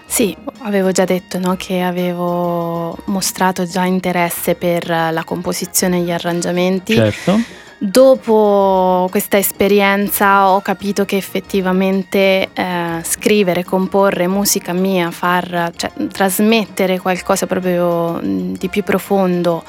Sì, 0.05 0.35
avevo 0.61 0.91
già 0.91 1.05
detto 1.05 1.39
no, 1.39 1.55
che 1.55 1.81
avevo 1.81 2.97
mostrato 3.05 3.65
già 3.65 3.85
interesse 3.85 4.55
per 4.55 4.87
la 4.87 5.23
composizione 5.25 5.97
e 5.97 6.01
gli 6.01 6.11
arrangiamenti. 6.11 6.93
Certo. 6.93 7.39
Dopo 7.81 9.07
questa 9.09 9.37
esperienza 9.37 10.49
ho 10.49 10.59
capito 10.59 11.05
che 11.05 11.15
effettivamente 11.15 12.49
eh, 12.51 12.99
scrivere, 13.03 13.63
comporre 13.63 14.27
musica 14.27 14.73
mia, 14.73 15.11
far 15.11 15.71
cioè, 15.77 15.89
trasmettere 16.11 16.99
qualcosa 16.99 17.47
proprio 17.47 18.19
di 18.21 18.67
più 18.67 18.83
profondo 18.83 19.63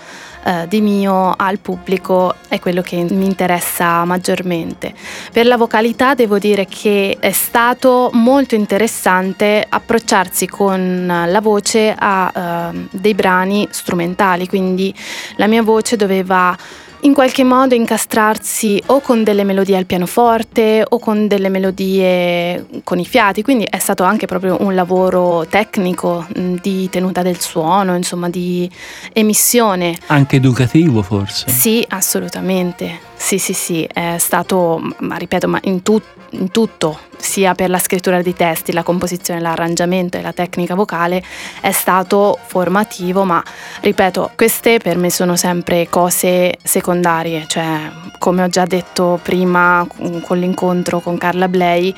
eh, 0.44 0.66
di 0.68 0.80
mio 0.80 1.34
al 1.36 1.58
pubblico 1.58 2.34
è 2.48 2.58
quello 2.58 2.82
che 2.82 2.96
mi 3.10 3.24
interessa 3.24 4.04
maggiormente. 4.04 4.94
Per 5.32 5.46
la 5.46 5.56
vocalità 5.56 6.14
devo 6.14 6.38
dire 6.38 6.66
che 6.66 7.16
è 7.20 7.32
stato 7.32 8.10
molto 8.14 8.54
interessante 8.54 9.64
approcciarsi 9.68 10.46
con 10.46 11.06
la 11.06 11.40
voce 11.40 11.94
a 11.96 12.32
eh, 12.72 12.86
dei 12.90 13.14
brani 13.14 13.68
strumentali, 13.70 14.46
quindi 14.46 14.94
la 15.36 15.46
mia 15.46 15.62
voce 15.62 15.96
doveva 15.96 16.56
in 17.02 17.14
qualche 17.14 17.44
modo 17.44 17.74
incastrarsi 17.74 18.82
o 18.86 19.00
con 19.00 19.24
delle 19.24 19.44
melodie 19.44 19.76
al 19.76 19.86
pianoforte 19.86 20.84
o 20.86 20.98
con 20.98 21.26
delle 21.26 21.48
melodie 21.48 22.66
con 22.84 22.98
i 22.98 23.06
fiati, 23.06 23.42
quindi 23.42 23.64
è 23.64 23.78
stato 23.78 24.02
anche 24.02 24.26
proprio 24.26 24.58
un 24.60 24.74
lavoro 24.74 25.46
tecnico 25.46 26.26
di 26.34 26.88
tenuta 26.90 27.22
del 27.22 27.40
suono, 27.40 27.94
insomma 27.96 28.28
di 28.28 28.70
emissione. 29.12 29.96
Anche 30.06 30.36
educativo 30.36 31.02
forse? 31.02 31.48
Sì, 31.48 31.84
assolutamente. 31.88 33.09
Sì, 33.22 33.38
sì, 33.38 33.52
sì, 33.52 33.84
è 33.84 34.16
stato, 34.18 34.80
ma 35.00 35.14
ripeto, 35.16 35.46
ma 35.46 35.58
in, 35.64 35.82
tu- 35.82 36.02
in 36.30 36.50
tutto, 36.50 36.98
sia 37.18 37.54
per 37.54 37.68
la 37.68 37.78
scrittura 37.78 38.22
di 38.22 38.34
testi, 38.34 38.72
la 38.72 38.82
composizione, 38.82 39.40
l'arrangiamento 39.40 40.16
e 40.16 40.22
la 40.22 40.32
tecnica 40.32 40.74
vocale, 40.74 41.22
è 41.60 41.70
stato 41.70 42.38
formativo, 42.46 43.24
ma 43.24 43.40
ripeto, 43.82 44.32
queste 44.34 44.78
per 44.78 44.96
me 44.96 45.10
sono 45.10 45.36
sempre 45.36 45.88
cose 45.88 46.56
secondarie, 46.62 47.44
cioè 47.46 47.90
come 48.18 48.42
ho 48.42 48.48
già 48.48 48.64
detto 48.64 49.20
prima 49.22 49.86
con 49.86 50.22
con 50.22 50.38
l'incontro 50.38 51.00
con 51.00 51.16
Carla 51.18 51.46
Bley, 51.46 51.94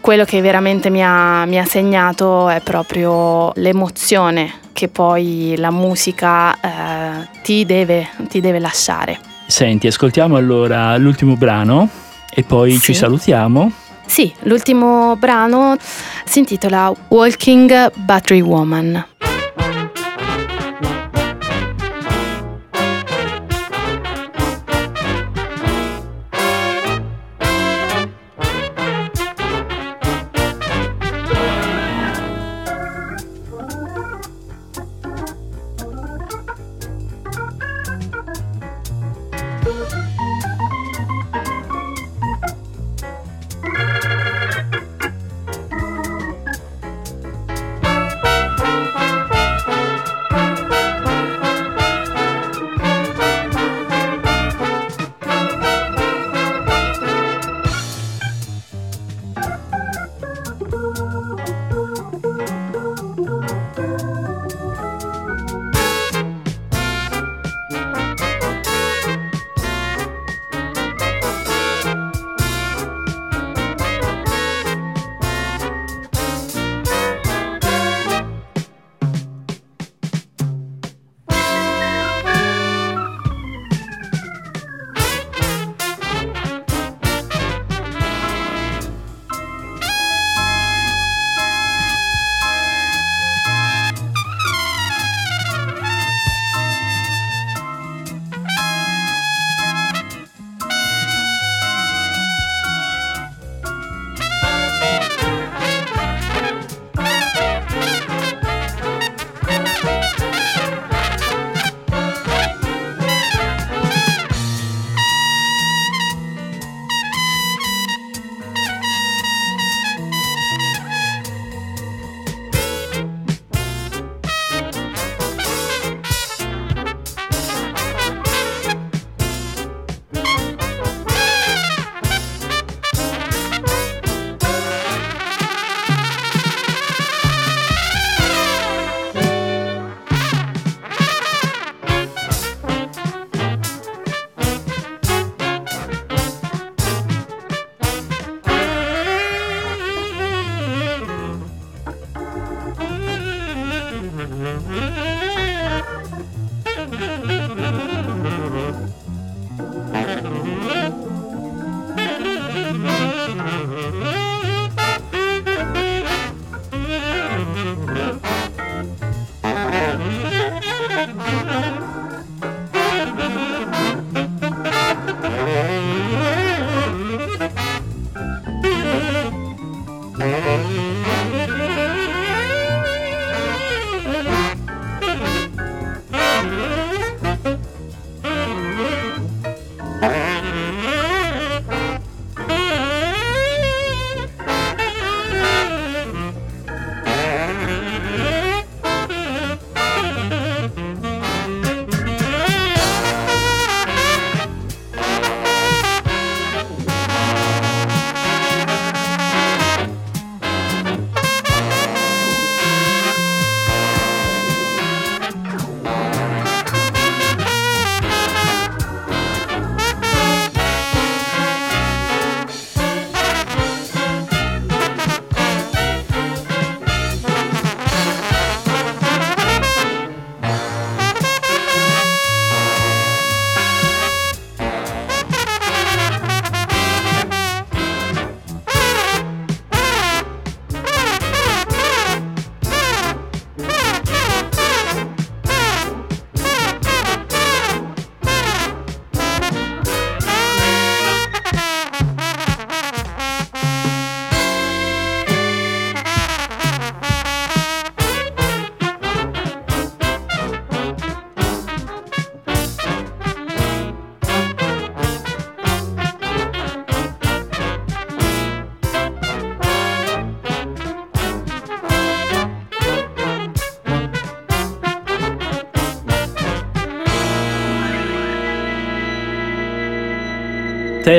quello 0.00 0.24
che 0.24 0.40
veramente 0.42 0.90
mi 0.90 1.02
ha, 1.02 1.46
mi 1.46 1.58
ha 1.58 1.64
segnato 1.64 2.48
è 2.48 2.60
proprio 2.60 3.50
l'emozione 3.54 4.60
che 4.72 4.88
poi 4.88 5.54
la 5.56 5.70
musica 5.70 6.54
eh, 6.60 7.28
ti, 7.42 7.64
deve, 7.64 8.08
ti 8.28 8.40
deve 8.40 8.58
lasciare. 8.60 9.32
Senti, 9.54 9.86
ascoltiamo 9.86 10.34
allora 10.34 10.96
l'ultimo 10.96 11.36
brano 11.36 11.88
e 12.28 12.42
poi 12.42 12.72
Sì. 12.72 12.80
ci 12.80 12.94
salutiamo. 12.94 13.70
Sì, 14.04 14.34
l'ultimo 14.40 15.14
brano 15.14 15.76
si 16.24 16.40
intitola 16.40 16.92
Walking 17.06 17.92
Battery 17.94 18.40
Woman. 18.40 19.06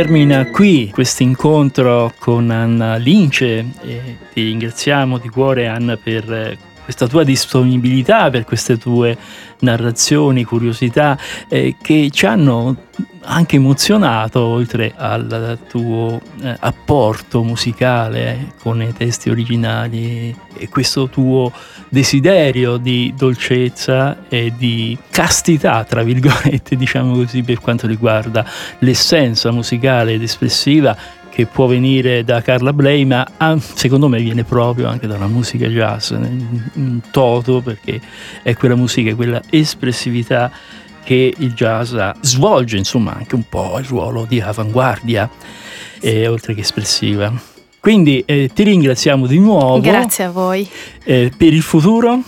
Termina 0.06 0.46
qui 0.46 0.92
questo 0.94 1.24
incontro 1.24 2.14
con 2.20 2.52
Anna 2.52 2.96
Lince 2.98 3.66
e 3.82 4.18
ti 4.32 4.44
ringraziamo 4.44 5.18
di 5.18 5.30
cuore 5.30 5.66
Anna 5.66 5.98
per 5.98 6.56
questa 6.86 7.08
tua 7.08 7.24
disponibilità, 7.24 8.30
per 8.30 8.46
queste 8.46 8.78
tue 8.78 9.18
narrazioni, 9.60 10.44
curiosità 10.44 11.18
eh, 11.50 11.76
che 11.82 12.10
ci 12.12 12.26
hanno 12.28 12.78
anche 13.22 13.56
emozionato 13.56 14.40
oltre 14.40 14.94
al 14.96 15.58
tuo 15.68 16.22
eh, 16.42 16.56
apporto 16.60 17.44
musicale 17.44 18.54
con 18.62 18.82
i 18.84 18.94
testi 18.94 19.32
originali 19.32 20.34
e 20.58 20.70
questo 20.70 21.10
tuo 21.10 21.52
desiderio 21.90 22.78
di 22.78 23.14
dolcezza 23.18 24.28
e 24.30 24.54
di 24.56 24.96
castità, 25.10 25.84
tra 25.84 26.04
virgolette, 26.04 26.76
diciamo 26.78 27.16
così, 27.16 27.42
per 27.42 27.60
quanto 27.60 27.88
riguarda 27.88 28.46
l'essenza 28.80 29.52
musicale 29.52 30.14
ed 30.14 30.22
espressiva 30.22 30.96
che 31.36 31.48
può 31.48 31.66
venire 31.66 32.24
da 32.24 32.42
Carla 32.42 32.72
Bley, 32.72 33.04
ma 33.04 33.28
secondo 33.58 34.08
me 34.08 34.22
viene 34.22 34.46
proprio 34.46 34.88
anche 34.88 35.06
dalla 35.06 35.28
musica 35.28 35.68
jazz 35.68 36.12
in 36.12 37.02
toto, 37.12 37.60
perché 37.60 38.00
è 38.42 38.56
quella 38.56 38.76
musica, 38.76 39.14
quella 39.16 39.42
espressività 39.50 40.50
che 41.04 41.34
il 41.38 41.52
jazz 41.52 41.94
svolge, 42.22 42.78
insomma, 42.78 43.16
anche 43.16 43.36
un 43.36 43.44
po' 43.50 43.78
il 43.80 43.86
ruolo 43.86 44.24
di 44.26 44.40
avanguardia, 44.40 45.30
eh, 46.00 46.26
oltre 46.26 46.54
che 46.54 46.62
espressiva. 46.62 47.34
Quindi 47.82 48.24
eh, 48.26 48.50
ti 48.54 48.64
ringraziamo 48.64 49.28
di 49.28 49.38
nuovo. 49.38 49.82
Grazie 49.82 50.24
a 50.24 50.32
voi. 50.32 50.66
Eh, 51.04 51.34
per 51.36 51.52
il 51.52 51.64
futuro? 51.64 52.22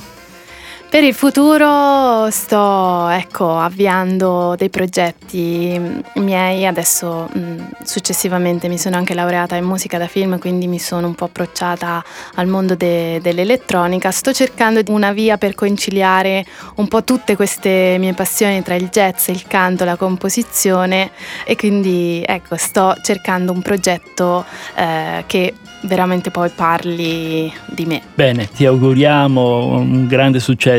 Per 0.89 1.03
il 1.03 1.13
futuro 1.13 2.29
sto 2.31 3.09
ecco, 3.09 3.59
avviando 3.59 4.55
dei 4.57 4.69
progetti 4.69 5.79
miei, 6.15 6.65
adesso 6.65 7.27
mh, 7.31 7.83
successivamente 7.83 8.69
mi 8.69 8.77
sono 8.77 8.95
anche 8.95 9.13
laureata 9.13 9.57
in 9.57 9.65
musica 9.65 9.97
da 9.97 10.07
film, 10.07 10.39
quindi 10.39 10.65
mi 10.65 10.79
sono 10.79 11.07
un 11.07 11.13
po' 11.13 11.25
approcciata 11.25 12.01
al 12.35 12.47
mondo 12.47 12.75
de- 12.75 13.19
dell'elettronica. 13.21 14.11
Sto 14.11 14.31
cercando 14.31 14.81
una 14.87 15.11
via 15.11 15.37
per 15.37 15.55
conciliare 15.55 16.45
un 16.75 16.87
po' 16.87 17.03
tutte 17.03 17.35
queste 17.35 17.97
mie 17.99 18.13
passioni 18.13 18.63
tra 18.63 18.75
il 18.75 18.87
jazz, 18.87 19.27
il 19.27 19.45
canto, 19.45 19.83
la 19.83 19.97
composizione 19.97 21.11
e 21.45 21.57
quindi 21.57 22.23
ecco, 22.25 22.55
sto 22.55 22.95
cercando 23.01 23.51
un 23.51 23.61
progetto 23.61 24.45
eh, 24.75 25.25
che 25.27 25.53
veramente 25.81 26.31
poi 26.31 26.49
parli 26.49 27.53
di 27.67 27.85
me. 27.85 28.01
Bene, 28.15 28.49
ti 28.49 28.65
auguriamo 28.65 29.75
un 29.75 30.07
grande 30.07 30.39
successo 30.39 30.75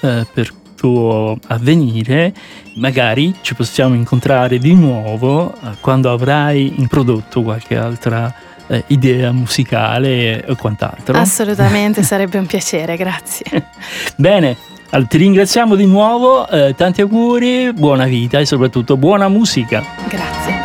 eh, 0.00 0.26
per 0.32 0.52
tuo 0.74 1.38
avvenire, 1.46 2.34
magari 2.76 3.34
ci 3.40 3.54
possiamo 3.54 3.94
incontrare 3.94 4.58
di 4.58 4.74
nuovo 4.74 5.54
eh, 5.54 5.76
quando 5.80 6.12
avrai 6.12 6.74
introdotto 6.76 7.42
qualche 7.42 7.76
altra 7.76 8.34
eh, 8.66 8.84
idea 8.88 9.32
musicale 9.32 10.44
o 10.48 10.56
quant'altro. 10.56 11.16
Assolutamente, 11.16 12.02
sarebbe 12.04 12.38
un 12.38 12.46
piacere, 12.46 12.96
grazie. 12.96 13.70
Bene, 14.16 14.56
allora, 14.90 15.08
ti 15.08 15.16
ringraziamo 15.16 15.74
di 15.74 15.86
nuovo, 15.86 16.46
eh, 16.48 16.74
tanti 16.76 17.00
auguri, 17.00 17.72
buona 17.72 18.04
vita 18.04 18.38
e 18.38 18.46
soprattutto 18.46 18.96
buona 18.96 19.28
musica. 19.28 19.82
Grazie. 20.06 20.62